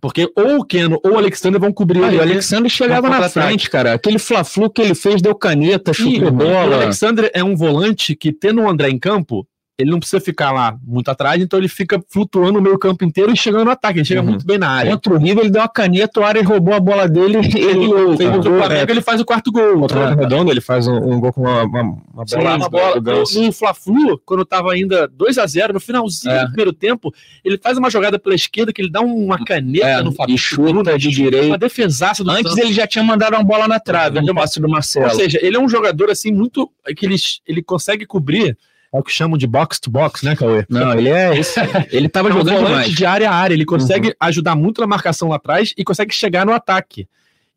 [0.00, 2.16] Porque ou o Keno ou o Alexander vão cobrir Ah, ele.
[2.18, 3.94] o Alexander chegava na frente, cara.
[3.94, 6.82] Aquele fla-flu que ele fez, deu caneta, chutou o bola.
[6.82, 9.46] Alexander é um volante que, tendo o André em campo,
[9.78, 13.32] ele não precisa ficar lá muito atrás, então ele fica flutuando o meio campo inteiro
[13.32, 13.98] e chegando no ataque.
[13.98, 14.28] Ele chega Uhum.
[14.28, 14.92] muito bem na área.
[14.92, 17.76] Contra o River, ele deu uma caneta, o Ares roubou a bola dele ele fez
[17.76, 18.58] o Contra o gol.
[18.58, 19.80] Flamengo, ele faz o quarto gol.
[19.80, 20.14] Contra o Ah.
[20.14, 21.82] Redondo, ele faz um, um gol com uma, uma,
[22.14, 23.00] uma Sim, bola, uma bola.
[23.00, 23.40] Ganso.
[23.40, 26.40] No, no Fla-Flu, quando tava ainda 2 a 0 no finalzinho É.
[26.42, 27.12] do primeiro tempo,
[27.44, 30.48] ele faz uma jogada pela esquerda que ele dá uma caneta É, no e Fabrício
[30.56, 31.58] chuta Bruno, de uma direita.
[31.58, 32.58] defesaça do Antes Santos.
[32.58, 35.10] ele já tinha mandado uma bola na trave, no passe do Ou Marcelo.
[35.14, 37.16] seja, ele é um jogador assim muito que ele,
[37.46, 38.56] ele consegue cobrir
[38.92, 40.64] é o que chamam de box to box, né, Cauê?
[40.68, 41.58] Não, ele é esse.
[41.90, 44.86] Ele tava É um jogando volante de área a área, ele consegue ajudar muito na
[44.86, 47.08] marcação lá atrás e consegue chegar no ataque.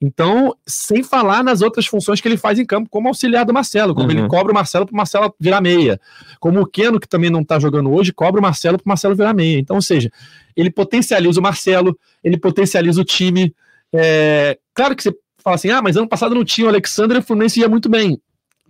[0.02, 3.96] Então, sem falar nas outras funções que ele faz em campo, como auxiliar do Marcelo,
[3.96, 4.20] como Uhum.
[4.20, 6.00] ele cobra o Marcelo para o Marcelo virar meia.
[6.40, 9.16] Como o Keno, que também não está jogando hoje, cobra o Marcelo para o Marcelo
[9.16, 9.58] virar meia.
[9.58, 10.12] Então, ou seja,
[10.56, 13.54] ele potencializa o Marcelo, ele potencializa o time.
[13.94, 17.20] É, Claro que você fala assim, ah, mas ano passado não tinha o Alexandre e
[17.20, 18.20] o Fluminense ia muito bem.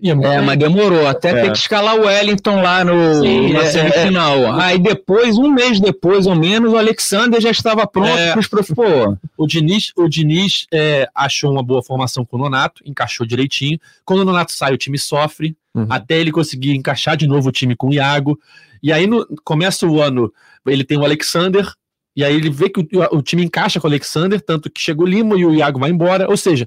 [0.03, 1.41] É, mas demorou até É.
[1.43, 4.59] ter que escalar o Wellington lá no, Sim, na é, semifinal.
[4.59, 8.33] Aí depois, um mês depois ou menos, o Alexander já estava pronto É.
[8.33, 8.75] pros prof...
[8.75, 13.79] Pô, O Diniz, o Diniz é, achou uma boa formação com o Nonato, encaixou direitinho.
[14.03, 15.87] Quando o Nonato sai, o time sofre, Uhum.
[15.89, 18.39] até ele conseguir encaixar de novo o time com o Iago.
[18.81, 20.31] E aí no, começa o ano,
[20.65, 21.69] ele tem o Alexander,
[22.15, 22.87] e aí ele vê que o,
[23.17, 25.89] o time encaixa com o Alexander, tanto que chega o Lima e o Iago vai
[25.89, 26.29] embora.
[26.29, 26.65] Ou seja,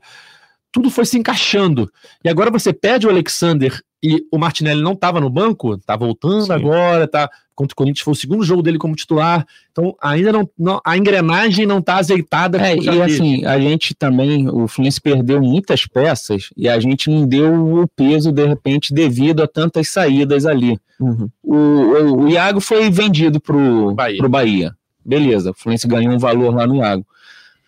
[0.72, 1.90] tudo foi se encaixando.
[2.24, 6.46] E agora você pede o Alexander e o Martinelli não estava no banco, tá voltando
[6.46, 6.52] Sim.
[6.52, 7.28] agora, tá.
[7.54, 9.44] Contra o Corinthians foi o segundo jogo dele como titular.
[9.72, 12.56] Então ainda não, não- a engrenagem não tá azeitada.
[12.64, 17.26] É, e assim, a gente também, o Fluminense perdeu muitas peças e a gente não
[17.26, 20.78] deu o peso, de repente, devido a tantas saídas ali.
[21.00, 21.28] Uhum.
[21.44, 24.18] o, o, o Iago foi vendido pro Bahia.
[24.18, 24.74] pro Bahia.
[25.04, 27.04] Beleza, o Fluminense ganhou um valor lá no Iago.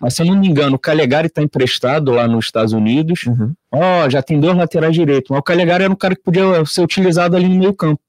[0.01, 3.25] Mas se eu não me engano, o Calegari está emprestado lá nos Estados Unidos.
[3.27, 3.53] Uhum.
[3.71, 5.29] Ó, já tem dois laterais direitos.
[5.29, 8.01] Mas o Calegari era um cara que podia ser utilizado ali no meio campo.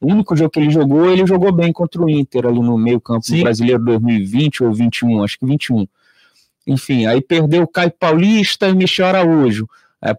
[0.00, 3.00] O único jogo que ele jogou, ele jogou bem contra o Inter ali no meio
[3.00, 3.38] campo Sim.
[3.38, 5.88] do Brasileiro 2020 ou 21, acho que 21.
[6.66, 9.68] Enfim, aí perdeu o Caio Paulista e o Michel Araújo.
[10.04, 10.16] É, a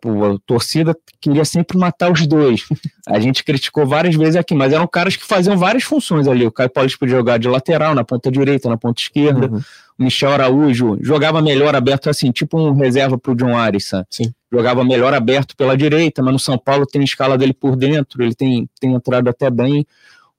[0.47, 2.65] torcida queria sempre matar os dois.
[3.07, 6.43] A gente criticou várias vezes aqui, mas eram caras que faziam várias funções ali.
[6.43, 9.47] O Caio Paulista podia jogar de lateral, na ponta direita, na ponta esquerda.
[9.47, 9.61] Uhum.
[9.99, 14.07] O Michel Araújo jogava melhor aberto assim, tipo um reserva pro John Aris, sabe?
[14.09, 14.33] Sim.
[14.51, 18.33] Jogava melhor aberto pela direita, mas no São Paulo tem escala dele por dentro, ele
[18.33, 19.85] tem, tem entrado até bem.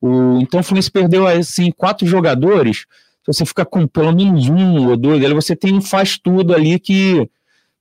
[0.00, 2.84] O, então o Fluminense perdeu assim quatro jogadores.
[3.24, 6.52] Se você fica com pelo menos um ou dois, ali você tem um faz tudo
[6.52, 7.28] ali que,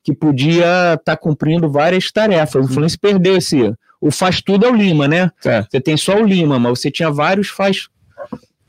[0.05, 2.63] que podia estar cumprindo várias tarefas.
[2.63, 3.73] O Fluminense perdeu esse.
[3.99, 5.31] O faz tudo é o Lima, né?
[5.43, 5.63] É.
[5.63, 7.87] Você tem só o Lima, mas você tinha vários faz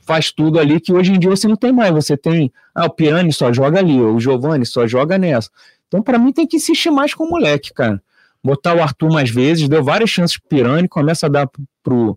[0.06, 1.92] faz tudo ali que hoje em dia você não tem mais.
[1.92, 5.50] Você tem, ah, o Pirani só joga ali, o Giovani só joga nessa.
[5.88, 8.00] Então, para mim, tem que insistir mais com o moleque, cara.
[8.42, 11.48] Botar o Arthur mais vezes, deu várias chances pro Pirani, começa a dar
[11.82, 12.16] pro,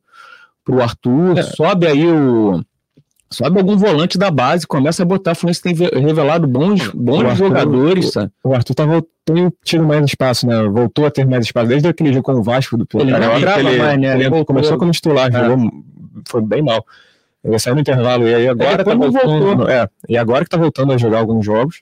[0.63, 1.41] pro Arthur, É.
[1.43, 2.63] sobe aí o.
[3.32, 5.34] Sobe algum volante da base, começa a botar.
[5.34, 8.32] O Fluminense tem ve- revelado bons, bons Arthur- jogadores, sabe?
[8.43, 10.63] O Arthur tá vol- tem tido mais espaço, né?
[10.63, 11.67] Voltou a ter mais espaço.
[11.67, 14.15] Desde aquele jogo com o Vasco do Ele não Carioca, entrava ele, mais, né?
[14.15, 15.45] ele Ele começou como titular, É.
[15.45, 15.71] jogou,
[16.27, 16.84] foi bem mal.
[17.43, 19.45] Ele saiu no intervalo e aí agora tá depois não voltando.
[19.45, 19.69] voltou.
[19.69, 21.82] É, e agora que tá voltando a jogar alguns jogos.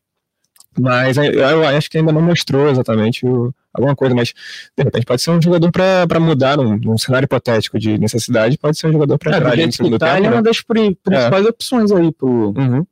[0.80, 4.34] Mas eu acho que ainda não mostrou exatamente o- alguma coisa, mas
[4.78, 8.78] de repente pode ser um jogador para mudar num, num cenário hipotético de necessidade, pode
[8.78, 10.30] ser um jogador para É, entrar ali no segundo tá, ele é tempo.
[10.36, 10.42] uma né?
[10.44, 12.54] das pri- principais opções aí pro.
[12.58, 12.86] Uhum.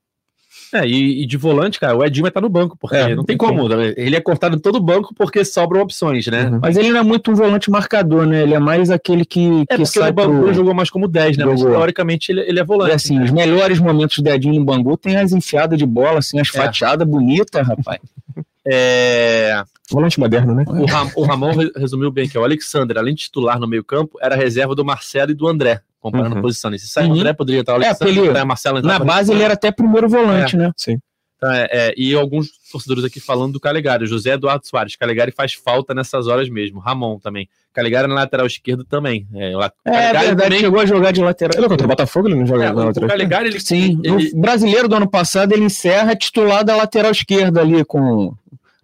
[0.74, 3.24] É, e, e de volante, cara, o Edinho vai estar no banco, porque É, não
[3.24, 3.68] tem como.
[3.96, 6.50] Ele é cortado em todo banco porque sobram opções, né?
[6.50, 6.60] Uhum.
[6.62, 8.44] Mas ele não é muito um volante marcador, né?
[8.44, 10.54] Ele é mais aquele que, É que porque sai o Bangu pro...
[10.54, 11.46] jogou mais como 10, né?
[11.46, 12.94] Mas teoricamente ele, ele é E, volante.
[12.94, 16.50] assim, os melhores momentos do Edinho no Bangu tem as enfiadas de bola, assim, as
[16.54, 16.58] É.
[16.58, 18.00] fatiadas bonitas, rapaz.
[18.68, 20.66] É, Volante moderno, né?
[20.68, 24.18] o, Ram- o Ramon re- resumiu bem que o Alexander, além de titular no meio-campo,
[24.20, 26.42] era reserva do Marcelo e do André, comparando Uhum.
[26.42, 26.74] posição.
[26.74, 27.14] E se sai Uhum.
[27.14, 30.56] André, poderia estar o É, ele- André, Marcelo Na base ele era até primeiro volante,
[30.56, 30.72] né?
[30.78, 30.98] Sim.
[31.38, 34.06] Então, é, é, e alguns torcedores aqui falando do Calegari.
[34.06, 34.96] José Eduardo Soares.
[34.96, 36.80] Calegari faz falta nessas horas mesmo.
[36.80, 37.50] Ramon também.
[37.74, 39.28] Calegari na lateral esquerda também.
[39.36, 41.58] É, la- É, verdade, também- chegou a jogar de lateral.
[41.58, 43.06] Ele contra o Botafogo, ele não joga É, na o, outra.
[43.06, 47.12] o Calegari, ele, Sim, ele- no brasileiro do ano passado ele encerra titular da lateral
[47.12, 48.34] esquerda ali com...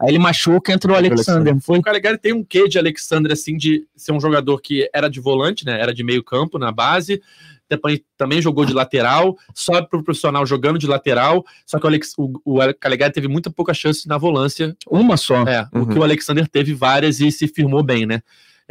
[0.01, 1.77] Aí ele machuca, entra o Alexander, não foi?
[1.77, 5.19] o Calegari tem um quê de Alexandre, assim, de ser um jogador que era de
[5.19, 5.79] volante, né?
[5.79, 7.21] Era de meio campo na base.
[7.69, 11.45] Depois também jogou de lateral, sobe pro profissional jogando de lateral.
[11.65, 14.75] Só que o, Alex, o, o Calegari teve muita pouca chance na volância.
[14.89, 15.43] Uma só.
[15.43, 15.85] É, o Uhum.
[15.85, 18.21] que o Alexander teve várias e se firmou bem, né?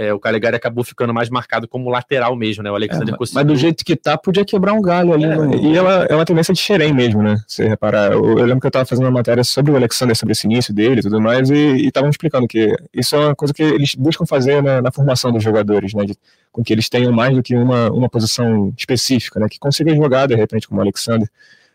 [0.03, 2.71] É, o Calegari acabou ficando mais marcado como lateral mesmo, né?
[2.71, 3.39] O Alexander É, conseguiu.
[3.45, 5.25] mas do jeito que tá, podia quebrar um galho ali.
[5.25, 7.37] É, no- E ela é uma tendência de Xerém mesmo, né?
[7.47, 10.33] Se reparar, eu, eu lembro que eu tava fazendo uma matéria sobre o Alexander, sobre
[10.33, 13.63] esse início dele e tudo mais, e estavam explicando que isso é uma coisa que
[13.63, 16.07] eles buscam fazer na, na formação dos jogadores, né?
[16.07, 16.17] De-
[16.51, 19.49] com que eles tenham mais do que uma, uma posição específica, né?
[19.51, 21.29] Que consigam jogar, de repente, como o Alexander,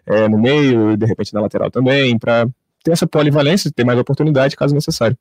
[0.07, 2.47] é, no meio, e de repente na lateral também, para
[2.83, 5.15] ter essa polivalência, ter mais oportunidade caso necessário.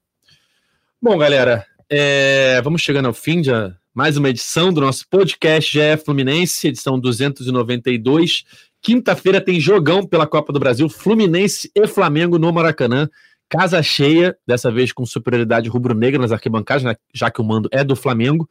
[1.02, 1.66] Bom, galera,
[1.96, 3.50] é, vamos chegando ao fim de
[3.94, 8.42] mais uma edição do nosso podcast GE Fluminense, edição 292.
[8.82, 13.08] Quinta-feira tem jogão pela Copa do Brasil, Fluminense e Flamengo no Maracanã.
[13.48, 17.84] Casa cheia, dessa vez com superioridade rubro-negra nas arquibancadas, né, já que o mando é
[17.84, 18.50] do Flamengo.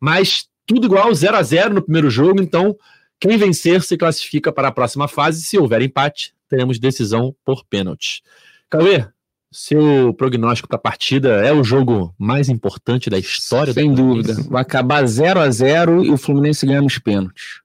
[0.00, 2.76] Mas tudo igual, 0 a 0 no primeiro jogo, então
[3.20, 5.42] quem vencer se classifica para a próxima fase.
[5.42, 8.20] Se houver empate, teremos decisão por pênalti.
[8.68, 9.06] Cauê,
[9.54, 14.34] seu prognóstico para a partida é o jogo mais importante da história Sem dúvida.
[14.48, 17.62] Vai acabar 0 a 0 e o Fluminense ganha nos pênaltis.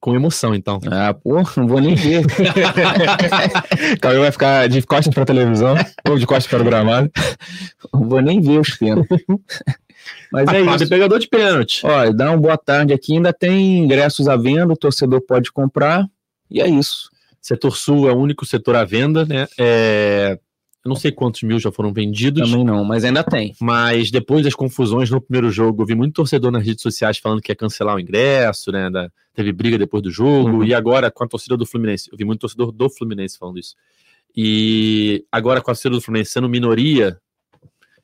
[0.00, 0.80] Com emoção, então.
[0.90, 2.24] Ah, pô, não vou nem ver.
[4.00, 5.76] Cauê vai ficar de costas para a televisão,
[6.08, 7.10] ou de costas para o gramado.
[7.92, 9.22] não vou nem ver os pênaltis.
[10.32, 10.88] Mas é Fábio isso.
[10.88, 11.86] pegador de pênalti.
[11.86, 13.12] Olha, dá uma boa tarde aqui.
[13.12, 16.04] Ainda tem ingressos à venda, o torcedor pode comprar.
[16.50, 17.10] E é isso.
[17.40, 19.46] Setor Sul é o único setor à venda, né?
[19.58, 20.38] É,
[20.84, 22.50] Eu não sei quantos mil já foram vendidos.
[22.50, 23.54] Também não, mas ainda tem.
[23.60, 27.40] Mas depois das confusões no primeiro jogo, eu vi muito torcedor nas redes sociais falando
[27.40, 28.90] que ia cancelar o ingresso, né?
[28.90, 30.58] da- teve briga depois do jogo.
[30.58, 30.64] Uhum.
[30.64, 32.08] E agora com a torcida do Fluminense.
[32.10, 33.76] Eu vi muito torcedor do Fluminense falando isso.
[34.36, 37.16] E agora com a torcida do Fluminense sendo minoria.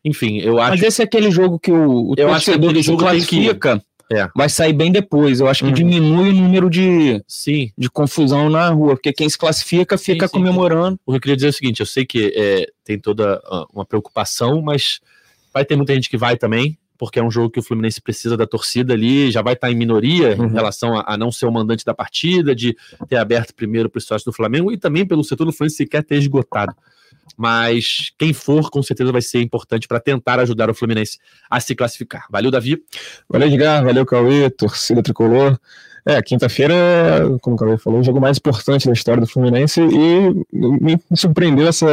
[0.05, 0.71] Enfim, eu acho.
[0.71, 3.11] Mas esse é aquele jogo que o, o Eu acho torcedor aquele que se jogo
[3.11, 3.61] tem que.
[4.11, 4.29] É.
[4.35, 5.39] vai sair bem depois.
[5.41, 5.75] Eu acho que Uhum.
[5.75, 10.33] diminui o número de, Sim, de confusão na rua, porque quem se classifica fica sim,
[10.33, 10.99] comemorando.
[11.05, 13.67] o que eu queria dizer é o seguinte: eu sei que é, tem toda ah,
[13.73, 15.01] uma preocupação, mas
[15.53, 16.79] vai ter muita gente que vai também.
[16.97, 19.75] porque é um jogo que o Fluminense precisa da torcida ali, já vai estar em
[19.77, 20.47] minoria Uhum.
[20.47, 22.77] em relação a, a não ser o mandante da partida, de
[23.09, 26.03] ter aberto primeiro para os sócios do Flamengo e também pelo setor do Fluminense sequer
[26.03, 26.75] ter esgotado.
[27.37, 31.19] Mas quem for, com certeza vai ser importante para tentar ajudar o Fluminense
[31.51, 32.27] a se classificar.
[32.31, 32.83] Valeu, Davi.
[33.29, 35.59] Valeu, Edgar, valeu, Cauê, torcida tricolor.
[36.07, 36.75] É, quinta-feira,
[37.43, 41.69] como o Cauê falou, o jogo mais importante da história do Fluminense e me surpreendeu
[41.69, 41.87] essa,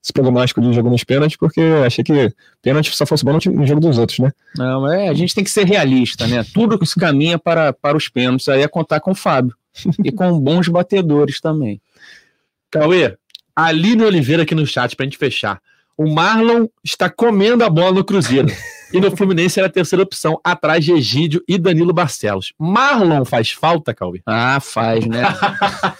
[0.00, 2.32] esse prognóstico de jogo nos pênaltis, porque achei que
[2.62, 4.30] pênalti só fosse bom no, no jogo dos outros, né?
[4.56, 6.44] Não, é, a gente tem que ser realista, né?
[6.54, 9.56] Tudo que se caminha para, para os pênaltis aí é contar com o Fábio.
[10.02, 11.80] e com bons batedores também.
[12.70, 13.16] Cauê,
[13.56, 15.60] Aline Oliveira aqui no chat pra gente fechar.
[15.96, 18.48] O Marlon está comendo a bola no Cruzeiro.
[18.92, 22.52] e no Fluminense era a terceira opção, atrás de Egídio e Danilo Barcelos.
[22.58, 24.20] Marlon faz falta, Cauê?
[24.26, 25.22] Ah, faz, né?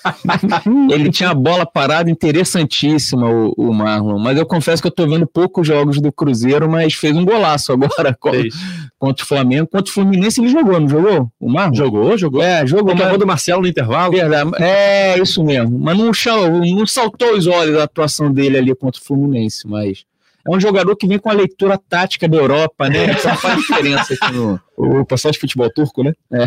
[0.93, 4.19] Ele tinha a bola parada interessantíssima, o, o Marlon.
[4.19, 7.73] Mas eu confesso que eu tô vendo poucos jogos do Cruzeiro, mas fez um golaço
[7.73, 8.55] agora Fez.
[8.99, 9.67] Contra o Flamengo.
[9.67, 11.31] Contra o Fluminense ele jogou, não jogou?
[11.39, 11.75] O Marlon?
[11.75, 12.43] Jogou, jogou.
[12.43, 12.89] É, jogou.
[12.93, 14.13] Reclamou mas- do Marcelo no intervalo.
[14.13, 14.51] Verdade.
[14.63, 15.79] É, isso mesmo.
[15.79, 16.11] Mas não,
[16.77, 20.05] não saltou os olhos a atuação dele ali contra o Fluminense, mas
[20.47, 23.13] é um jogador que vem com a leitura tática da Europa, né?
[23.17, 24.61] Isso faz diferença aqui no.
[24.77, 26.13] O pessoal de futebol turco, né?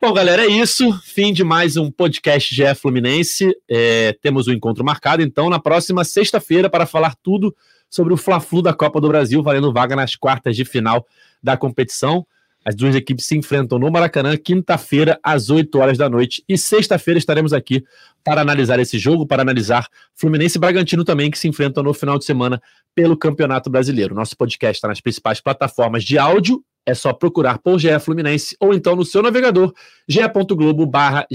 [0.00, 0.92] Bom, galera, é isso.
[1.02, 3.56] Fim de mais um podcast GE Fluminense.
[3.66, 7.56] É, temos o encontro marcado, então, na próxima sexta-feira, para falar tudo
[7.94, 11.06] sobre o Fla-Flu da Copa do Brasil, valendo vaga nas quartas de final
[11.40, 12.26] da competição.
[12.64, 16.42] As duas equipes se enfrentam no Maracanã, quinta-feira, às 8 horas da noite.
[16.48, 17.84] E sexta-feira estaremos aqui
[18.24, 22.18] para analisar esse jogo, para analisar Fluminense e Bragantino também, que se enfrentam no final
[22.18, 22.60] de semana
[22.94, 24.14] pelo Campeonato Brasileiro.
[24.14, 26.64] Nosso podcast está nas principais plataformas de áudio.
[26.84, 29.72] É só procurar por GE Fluminense ou então no seu navegador
[30.08, 31.26] ge.globo barra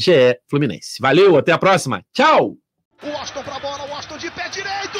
[0.48, 1.00] Fluminense.
[1.00, 2.04] Valeu, até a próxima.
[2.12, 2.58] Tchau!
[3.02, 5.00] O Austin pra bola, o Austin de pé direito.